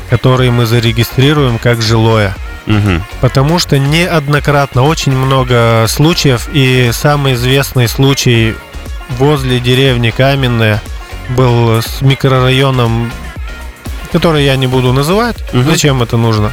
который 0.08 0.50
мы 0.50 0.66
зарегистрируем 0.66 1.58
как 1.58 1.82
жилое. 1.82 2.34
Мгм. 2.66 3.04
Потому 3.20 3.58
что 3.58 3.78
неоднократно 3.78 4.82
очень 4.82 5.12
много 5.12 5.84
случаев, 5.88 6.48
и 6.52 6.90
самый 6.92 7.34
известный 7.34 7.86
случай 7.86 8.56
возле 9.10 9.60
деревни 9.60 10.10
Каменная 10.10 10.82
был 11.30 11.82
с 11.82 12.00
микрорайоном, 12.02 13.10
который 14.12 14.44
я 14.44 14.56
не 14.56 14.66
буду 14.66 14.92
называть. 14.92 15.36
Мгм. 15.52 15.64
Зачем 15.70 16.02
это 16.02 16.16
нужно? 16.16 16.52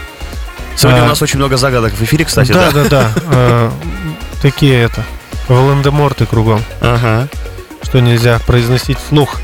Сегодня 0.76 1.02
А. 1.02 1.06
у 1.06 1.08
нас 1.08 1.22
очень 1.22 1.38
много 1.38 1.58
загадок 1.58 1.94
в 1.94 2.02
эфире, 2.04 2.26
кстати, 2.26 2.52
да, 2.52 2.72
да? 2.72 2.84
да, 2.84 2.90
да. 2.90 3.12
э, 3.32 3.72
Такие 4.42 4.82
это. 4.82 5.04
Волан-де-Морты 5.48 6.26
кругом. 6.26 6.62
Ага. 6.82 7.28
что 7.84 8.00
нельзя 8.00 8.40
произносить 8.48 8.98
вслух. 8.98 9.40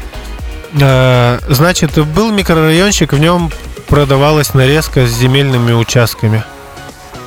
Э, 0.80 1.39
Значит, 1.50 1.98
был 2.08 2.32
микрорайончик, 2.32 3.13
в 3.13 3.17
нем 3.19 3.52
продавалась 3.88 4.54
нарезка 4.54 5.06
с 5.06 5.10
земельными 5.12 5.74
участками. 5.74 6.43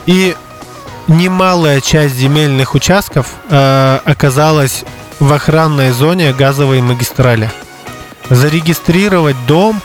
И 0.06 0.34
немалая 1.06 1.80
часть 1.80 2.14
земельных 2.16 2.74
участков 2.74 3.26
э, 3.50 3.98
оказалась 4.04 4.84
в 5.22 5.32
охранной 5.32 5.92
зоне 5.92 6.32
газовой 6.32 6.80
магистрали. 6.80 7.48
Зарегистрировать 8.28 9.36
дом 9.46 9.80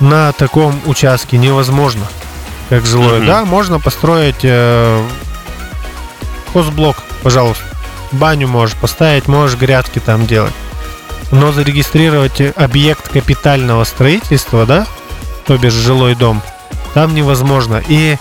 на 0.00 0.32
таком 0.32 0.78
участке 0.86 1.38
невозможно, 1.38 2.04
как 2.68 2.84
жилой. 2.84 3.18
Мгм. 3.18 3.26
Да, 3.26 3.44
можно 3.44 3.78
построить 3.78 4.40
э, 4.42 5.06
хозблок, 6.52 6.96
пожалуйста. 7.22 7.62
Баню 8.10 8.48
можешь 8.48 8.74
поставить, 8.74 9.28
можешь 9.28 9.56
грядки 9.56 10.00
там 10.00 10.26
делать. 10.26 10.52
Но 11.30 11.52
зарегистрировать 11.52 12.42
объект 12.56 13.08
капитального 13.08 13.84
строительства, 13.84 14.66
да, 14.66 14.88
то 15.46 15.56
бишь 15.58 15.74
жилой 15.74 16.16
дом, 16.16 16.42
там 16.92 17.14
невозможно. 17.14 17.80
И 17.86 18.18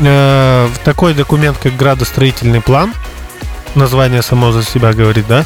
э, 0.00 0.68
такой 0.82 1.14
документ, 1.14 1.58
как 1.58 1.76
градостроительный 1.76 2.60
план, 2.60 2.92
название 3.76 4.22
само 4.22 4.50
за 4.50 4.64
себя 4.64 4.92
говорит, 4.92 5.26
да, 5.28 5.44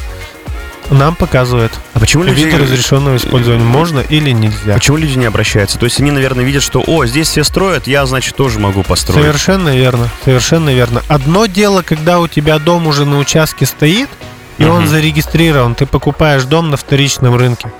нам 0.89 1.15
показывает 1.15 1.71
А 1.93 1.99
почему 1.99 2.23
люди... 2.23 2.41
вид 2.43 2.53
разрешенного 2.53 3.17
использования 3.17 3.63
можно 3.63 3.99
или 3.99 4.31
нельзя. 4.31 4.73
Почему 4.75 4.97
люди 4.97 5.17
не 5.17 5.25
обращаются? 5.25 5.77
То 5.77 5.85
есть 5.85 5.99
они, 5.99 6.11
наверное, 6.11 6.45
видят, 6.45 6.63
что, 6.63 6.83
о, 6.85 7.05
здесь 7.05 7.27
все 7.29 7.43
строят, 7.43 7.87
я, 7.87 8.05
значит, 8.05 8.35
тоже 8.35 8.59
могу 8.59 8.83
построить. 8.83 9.21
Совершенно 9.21 9.75
верно, 9.75 10.09
совершенно 10.23 10.73
верно. 10.73 11.01
Одно 11.07 11.45
дело, 11.45 11.81
когда 11.81 12.19
у 12.19 12.27
тебя 12.27 12.59
дом 12.59 12.87
уже 12.87 13.05
на 13.05 13.17
участке 13.19 13.65
стоит, 13.65 14.09
и 14.57 14.63
он 14.65 14.81
Мгм. 14.83 14.87
зарегистрирован, 14.89 15.75
ты 15.75 15.85
покупаешь 15.85 16.43
дом 16.43 16.69
на 16.69 16.77
вторичном 16.77 17.35
рынке. 17.35 17.71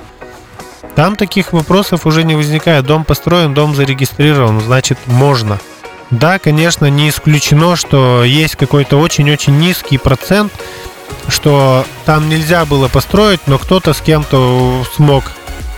Там 0.95 1.15
таких 1.15 1.53
вопросов 1.53 2.05
уже 2.05 2.23
не 2.23 2.35
возникает. 2.35 2.85
Дом 2.85 3.03
построен, 3.03 3.53
дом 3.53 3.75
зарегистрирован, 3.75 4.61
значит 4.61 4.97
можно. 5.05 5.59
Да, 6.09 6.39
конечно, 6.39 6.85
не 6.87 7.09
исключено, 7.09 7.75
что 7.75 8.23
есть 8.23 8.55
какой-то 8.55 8.97
очень-очень 8.97 9.57
низкий 9.59 9.97
процент, 9.97 10.53
что 11.27 11.85
там 12.05 12.29
нельзя 12.29 12.65
было 12.65 12.87
построить, 12.87 13.41
но 13.47 13.57
кто-то 13.57 13.93
с 13.93 14.01
кем-то 14.01 14.85
смог 14.95 15.23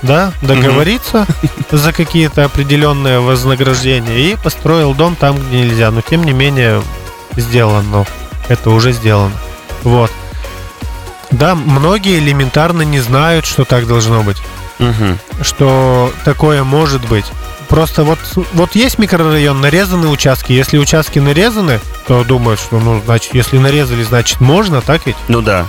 да, 0.02 0.32
договориться 0.42 1.26
за 1.72 1.92
какие-то 1.94 2.46
определенные 2.46 3.20
вознаграждения 3.20 4.18
и 4.18 4.36
построил 4.36 4.94
дом 4.94 5.15
там, 5.15 5.38
где 5.38 5.62
нельзя. 5.62 5.92
Но 5.92 6.02
тем 6.02 6.24
не 6.24 6.34
менее 6.34 6.82
сделано. 7.36 8.06
Это 8.48 8.70
уже 8.70 8.92
сделано. 8.92 9.36
Вот. 9.84 10.12
Да, 11.32 11.56
многие 11.56 12.18
элементарно 12.18 12.82
не 12.82 13.00
знают, 13.00 13.46
что 13.46 13.63
так 13.63 13.88
должно 13.88 14.24
быть, 14.24 14.38
Мгм. 14.80 15.20
Что 15.41 16.13
такое 16.25 16.63
может 16.63 17.08
быть. 17.08 17.25
Просто 17.67 18.04
вот, 18.04 18.19
вот 18.54 18.73
есть 18.73 18.97
микрорайон, 18.97 19.62
нарезаны 19.62 20.08
участки. 20.08 20.52
Если 20.54 20.78
участки 20.80 21.19
нарезаны, 21.19 21.80
то 22.08 22.23
думают, 22.23 22.60
что, 22.60 22.80
ну, 22.80 22.99
значит, 23.06 23.36
если 23.36 23.60
нарезали, 23.60 24.02
значит, 24.04 24.41
можно, 24.41 24.82
так 24.82 25.06
ведь? 25.06 25.15
Ну 25.28 25.41
да. 25.41 25.65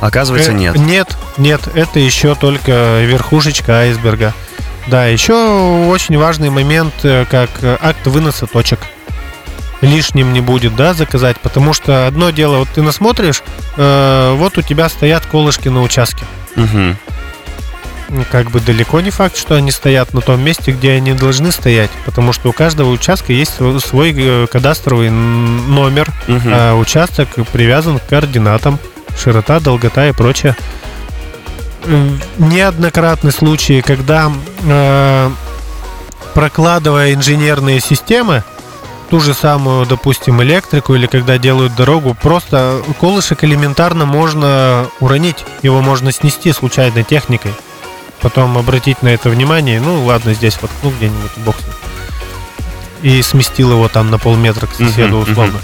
Оказывается, 0.00 0.50
Э, 0.50 0.54
нет. 0.54 0.76
Нет, 0.76 1.16
нет, 1.38 1.60
это 1.74 2.00
еще 2.00 2.34
только 2.34 3.00
верхушечка 3.04 3.78
айсберга. 3.80 4.34
Да, 4.88 5.06
еще 5.06 5.34
очень 5.88 6.18
важный 6.18 6.50
момент, 6.50 6.92
э, 7.04 7.24
как 7.30 7.50
акт 7.62 8.06
выноса 8.06 8.46
точек. 8.46 8.80
Лишним 9.82 10.32
не 10.32 10.40
будет, 10.40 10.74
да, 10.74 10.94
заказать, 10.94 11.38
потому 11.40 11.72
что 11.74 12.06
одно 12.06 12.30
дело, 12.30 12.58
вот 12.58 12.68
ты 12.74 12.82
насмотришь, 12.82 13.42
э, 13.76 14.34
вот 14.36 14.58
у 14.58 14.62
тебя 14.62 14.88
стоят 14.88 15.26
колышки 15.26 15.68
на 15.68 15.82
участке. 15.82 16.24
Мгм. 16.56 16.96
Ну, 18.08 18.24
Как 18.30 18.50
бы 18.50 18.60
далеко 18.60 19.00
не 19.00 19.10
факт, 19.10 19.36
что 19.36 19.56
они 19.56 19.70
стоят 19.72 20.14
на 20.14 20.20
том 20.20 20.40
месте, 20.40 20.70
где 20.70 20.92
они 20.92 21.12
должны 21.12 21.50
стоять, 21.50 21.90
потому 22.04 22.32
что 22.32 22.48
у 22.48 22.52
каждого 22.52 22.90
участка 22.90 23.32
есть 23.32 23.54
свой- 23.84 24.14
э, 24.16 24.46
кадастровый 24.46 25.10
номер, 25.10 26.12
Мгм. 26.28 26.50
а 26.52 26.74
участок 26.76 27.28
привязан 27.52 27.98
к 27.98 28.06
координатам, 28.06 28.78
широта, 29.18 29.58
долгота 29.58 30.06
и 30.08 30.12
прочее. 30.12 30.54
М, 31.86 32.20
Неоднократны 32.38 33.32
случаи, 33.32 33.80
когда 33.80 34.30
э, 34.64 35.30
прокладывая 36.34 37.12
инженерные 37.14 37.80
системы, 37.80 38.44
ту 39.10 39.20
же 39.20 39.34
самую, 39.34 39.86
допустим, 39.86 40.42
электрику 40.42 40.94
или 40.94 41.06
когда 41.06 41.38
делают 41.38 41.74
дорогу, 41.76 42.16
просто 42.20 42.82
колышек 43.00 43.42
элементарно 43.44 44.04
можно 44.04 44.86
уронить, 45.00 45.44
его 45.62 45.80
можно 45.80 46.12
снести 46.12 46.52
случайной 46.52 47.04
техникой. 47.04 47.52
Потом 48.20 48.56
обратить 48.56 49.02
на 49.02 49.08
это 49.08 49.28
внимание, 49.28 49.80
ну 49.80 50.04
ладно, 50.04 50.34
здесь 50.34 50.58
вот, 50.60 50.70
ну 50.82 50.90
где-нибудь 50.90 51.30
бокс. 51.38 51.62
И 53.02 53.22
сместил 53.22 53.72
его 53.72 53.88
там 53.88 54.10
на 54.10 54.18
полметра 54.18 54.66
к 54.66 54.74
соседу 54.74 55.18
условно. 55.18 55.60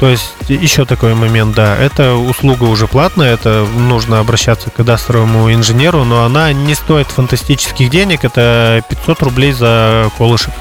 То 0.00 0.08
есть 0.08 0.32
еще 0.46 0.84
такой 0.84 1.14
момент, 1.14 1.56
да, 1.56 1.76
это 1.76 2.14
услуга 2.14 2.64
уже 2.64 2.86
платная, 2.86 3.34
это 3.34 3.66
нужно 3.76 4.20
обращаться 4.20 4.70
к 4.70 4.74
кадастровому 4.74 5.52
инженеру, 5.52 6.04
но 6.04 6.24
она 6.24 6.52
не 6.52 6.76
стоит 6.76 7.08
фантастических 7.08 7.90
денег, 7.90 8.24
это 8.24 8.82
500 8.88 9.22
рублей 9.22 9.52
за 9.52 10.08
колышек. 10.16 10.54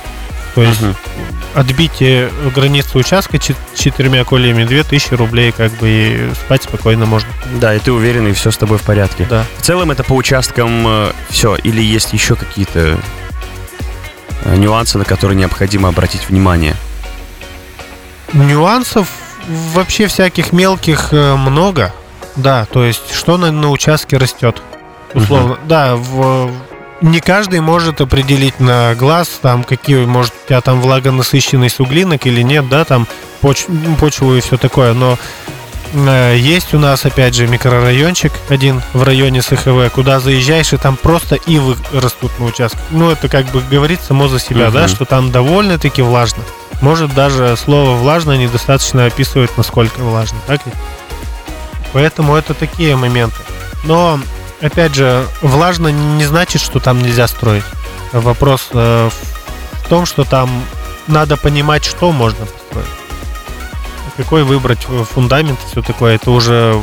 То 0.55 0.63
есть. 0.63 0.81
Отбить 1.53 2.01
э, 2.01 2.29
границу 2.55 2.99
участка 2.99 3.37
чет- 3.39 3.57
четырьмя 3.75 4.23
колеями 4.23 4.63
2000 4.63 5.13
рублей, 5.15 5.51
как 5.51 5.71
бы 5.73 5.89
и 5.89 6.33
спать 6.33 6.63
спокойно 6.63 7.05
можно. 7.05 7.29
Да, 7.59 7.73
и 7.73 7.79
ты 7.79 7.91
уверен, 7.91 8.27
и 8.27 8.33
все 8.33 8.51
с 8.51 8.57
тобой 8.57 8.77
в 8.77 8.83
порядке. 8.83 9.25
Да. 9.29 9.45
В 9.57 9.61
целом 9.61 9.91
это 9.91 10.03
по 10.03 10.13
участкам 10.13 11.11
все, 11.29 11.55
или 11.55 11.81
есть 11.81 12.13
еще 12.13 12.35
какие-то 12.35 12.99
э, 14.43 14.55
нюансы, 14.55 14.97
на 14.97 15.05
которые 15.05 15.37
необходимо 15.37 15.89
обратить 15.89 16.29
внимание? 16.29 16.75
Нюансов 18.33 19.07
вообще 19.73 20.07
всяких 20.07 20.51
мелких 20.53 21.09
э, 21.11 21.35
много. 21.35 21.93
Да, 22.35 22.65
то 22.65 22.83
есть 22.83 23.13
что 23.13 23.37
на, 23.37 23.51
на 23.51 23.69
участке 23.69 24.17
растет. 24.17 24.61
Условно. 25.13 25.57
Да, 25.65 25.95
в, 25.95 26.51
не 27.01 27.19
каждый 27.19 27.59
может 27.61 28.01
определить 28.01 28.59
на 28.59 28.95
глаз, 28.95 29.39
там, 29.41 29.63
какие, 29.63 30.05
может, 30.05 30.33
у 30.43 30.47
тебя 30.47 30.61
там 30.61 30.81
влагонасыщенный 30.81 31.69
суглинок 31.69 32.25
или 32.25 32.41
нет, 32.41 32.67
да, 32.69 32.85
там, 32.85 33.07
поч- 33.41 33.67
почву 33.99 34.35
и 34.35 34.41
все 34.41 34.57
такое, 34.57 34.93
но 34.93 35.17
э, 35.93 36.35
есть 36.39 36.73
у 36.73 36.79
нас, 36.79 37.05
опять 37.05 37.35
же, 37.35 37.47
микрорайончик 37.47 38.31
один 38.49 38.81
в 38.93 39.03
районе 39.03 39.41
СХВ, 39.41 39.91
куда 39.93 40.19
заезжаешь, 40.19 40.73
и 40.73 40.77
там 40.77 40.95
просто 40.97 41.35
ивы 41.35 41.75
растут 41.93 42.31
на 42.39 42.45
участке. 42.45 42.79
Ну, 42.91 43.11
это 43.11 43.27
как 43.29 43.45
бы 43.47 43.61
говорит 43.61 43.99
само 44.01 44.27
за 44.27 44.39
себя, 44.39 44.71
да, 44.71 44.81
Мгм. 44.81 44.87
что 44.89 45.05
там 45.05 45.31
довольно-таки 45.31 46.01
влажно. 46.01 46.43
Может, 46.81 47.13
даже 47.15 47.55
слово 47.57 47.95
«влажно» 47.95 48.37
недостаточно 48.37 49.05
описывает, 49.05 49.55
насколько 49.57 49.99
влажно, 49.99 50.37
так 50.45 50.61
ведь? 50.65 50.75
Поэтому 51.93 52.35
это 52.35 52.53
такие 52.53 52.95
моменты. 52.95 53.37
Но, 53.83 54.19
опять 54.61 54.95
же, 54.95 55.25
влажно 55.41 55.89
не 55.89 56.25
значит, 56.25 56.61
что 56.61 56.79
там 56.79 57.01
нельзя 57.01 57.27
строить. 57.27 57.63
Вопрос 58.11 58.69
э, 58.73 59.09
в 59.83 59.89
том, 59.89 60.05
что 60.05 60.23
там 60.23 60.49
надо 61.07 61.37
понимать, 61.37 61.83
что 61.83 62.11
можно 62.11 62.45
построить. 62.45 62.87
Какой 64.15 64.43
выбрать 64.43 64.85
э, 64.89 65.03
фундамент 65.09 65.59
и 65.65 65.71
все 65.71 65.81
такое, 65.81 66.15
это 66.15 66.31
уже, 66.31 66.81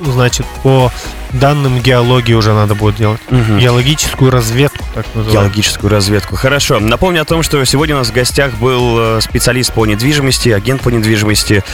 значит, 0.00 0.46
по 0.62 0.90
данным 1.32 1.80
геологии 1.80 2.34
уже 2.34 2.52
надо 2.52 2.74
будет 2.74 2.96
делать. 2.96 3.20
Мгм. 3.30 3.58
Геологическую 3.58 4.30
разведку, 4.30 4.83
так 4.94 5.06
называемую. 5.14 5.32
Геологическую 5.32 5.90
разведку. 5.90 6.36
Хорошо. 6.36 6.78
Напомню 6.78 7.22
о 7.22 7.24
том, 7.24 7.42
что 7.42 7.62
сегодня 7.64 7.96
у 7.96 7.98
нас 7.98 8.08
в 8.08 8.12
гостях 8.12 8.54
был 8.54 8.96
э, 8.98 9.20
специалист 9.20 9.72
по 9.72 9.84
недвижимости, 9.86 10.50
агент 10.50 10.82
по 10.82 10.88
недвижимости, 10.88 11.64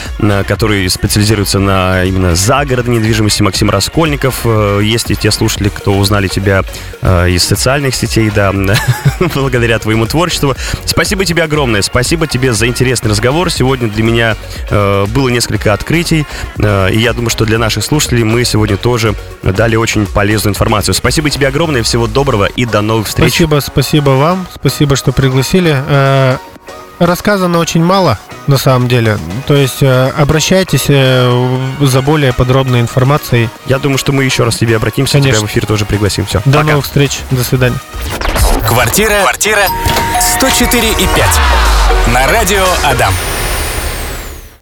который 0.48 0.88
специализируется 0.88 1.59
на 1.59 2.04
именно 2.04 2.35
загородной 2.35 2.96
недвижимости, 2.96 3.42
Максим 3.42 3.70
Раскольников. 3.70 4.40
Э, 4.44 4.80
Есть 4.83 5.11
и 5.11 5.16
те 5.16 5.30
слушатели, 5.30 5.68
кто 5.68 5.92
узнали 5.96 6.28
тебя 6.28 6.64
э, 7.02 7.30
из 7.30 7.44
социальных 7.44 7.94
сетей, 7.94 8.30
да, 8.35 8.52
благодаря 9.35 9.78
твоему 9.78 10.06
творчеству. 10.06 10.56
Спасибо 10.87 11.24
тебе 11.24 11.42
огромное. 11.42 11.83
Спасибо 11.83 12.26
тебе 12.26 12.52
за 12.52 12.66
интересный 12.66 13.11
разговор. 13.11 13.50
Сегодня 13.50 13.88
для 13.88 14.02
меня 14.02 14.37
было 14.70 15.28
несколько 15.28 15.72
открытий, 15.72 16.26
и 16.59 16.98
я 16.98 17.12
думаю, 17.12 17.30
что 17.30 17.44
для 17.44 17.59
наших 17.59 17.85
слушателей 17.85 18.24
мы 18.24 18.44
сегодня 18.44 18.76
тоже 18.76 19.14
дали 19.42 19.76
очень 19.76 20.06
полезную 20.06 20.52
информацию. 20.52 20.94
Спасибо 20.94 21.30
тебе 21.30 21.48
огромное, 21.48 21.83
всего 21.83 22.06
доброго 22.06 22.44
и 22.44 22.64
до 22.64 22.80
новых 22.80 23.09
встреч. 23.11 23.31
Спасибо, 23.35 23.61
спасибо 23.61 24.11
вам, 24.11 24.46
спасибо, 24.55 24.96
что 24.96 25.12
пригласили. 25.12 25.75
Э, 25.87 26.37
Рассказано 27.01 27.59
очень 27.59 27.83
мало, 27.83 28.18
на 28.46 28.59
самом 28.59 28.87
деле. 28.87 29.16
То 29.46 29.57
есть 29.57 29.79
э, 29.83 30.11
обращайтесь 30.18 30.85
э, 30.88 31.59
за 31.81 32.03
более 32.03 32.35
подробной 32.35 32.81
информацией. 32.81 33.49
Я 33.64 33.79
думаю, 33.79 33.96
что 33.96 34.12
мы 34.12 34.25
еще 34.25 34.44
раз 34.44 34.57
к 34.57 34.59
тебе 34.59 34.77
обратимся, 34.77 35.14
Конечно. 35.14 35.38
тебя 35.38 35.46
в 35.46 35.51
эфир 35.51 35.64
тоже 35.64 35.87
пригласим. 35.87 36.27
Все. 36.27 36.42
До 36.44 36.62
новых 36.62 36.85
встреч, 36.85 37.20
до 37.31 37.42
свидания. 37.42 37.79
Квартира, 38.68 39.23
квартира 39.23 39.62
104 40.37 40.90
и 40.90 40.92
5. 40.92 41.09
На 42.12 42.27
радио 42.27 42.66
Адам. 42.85 43.14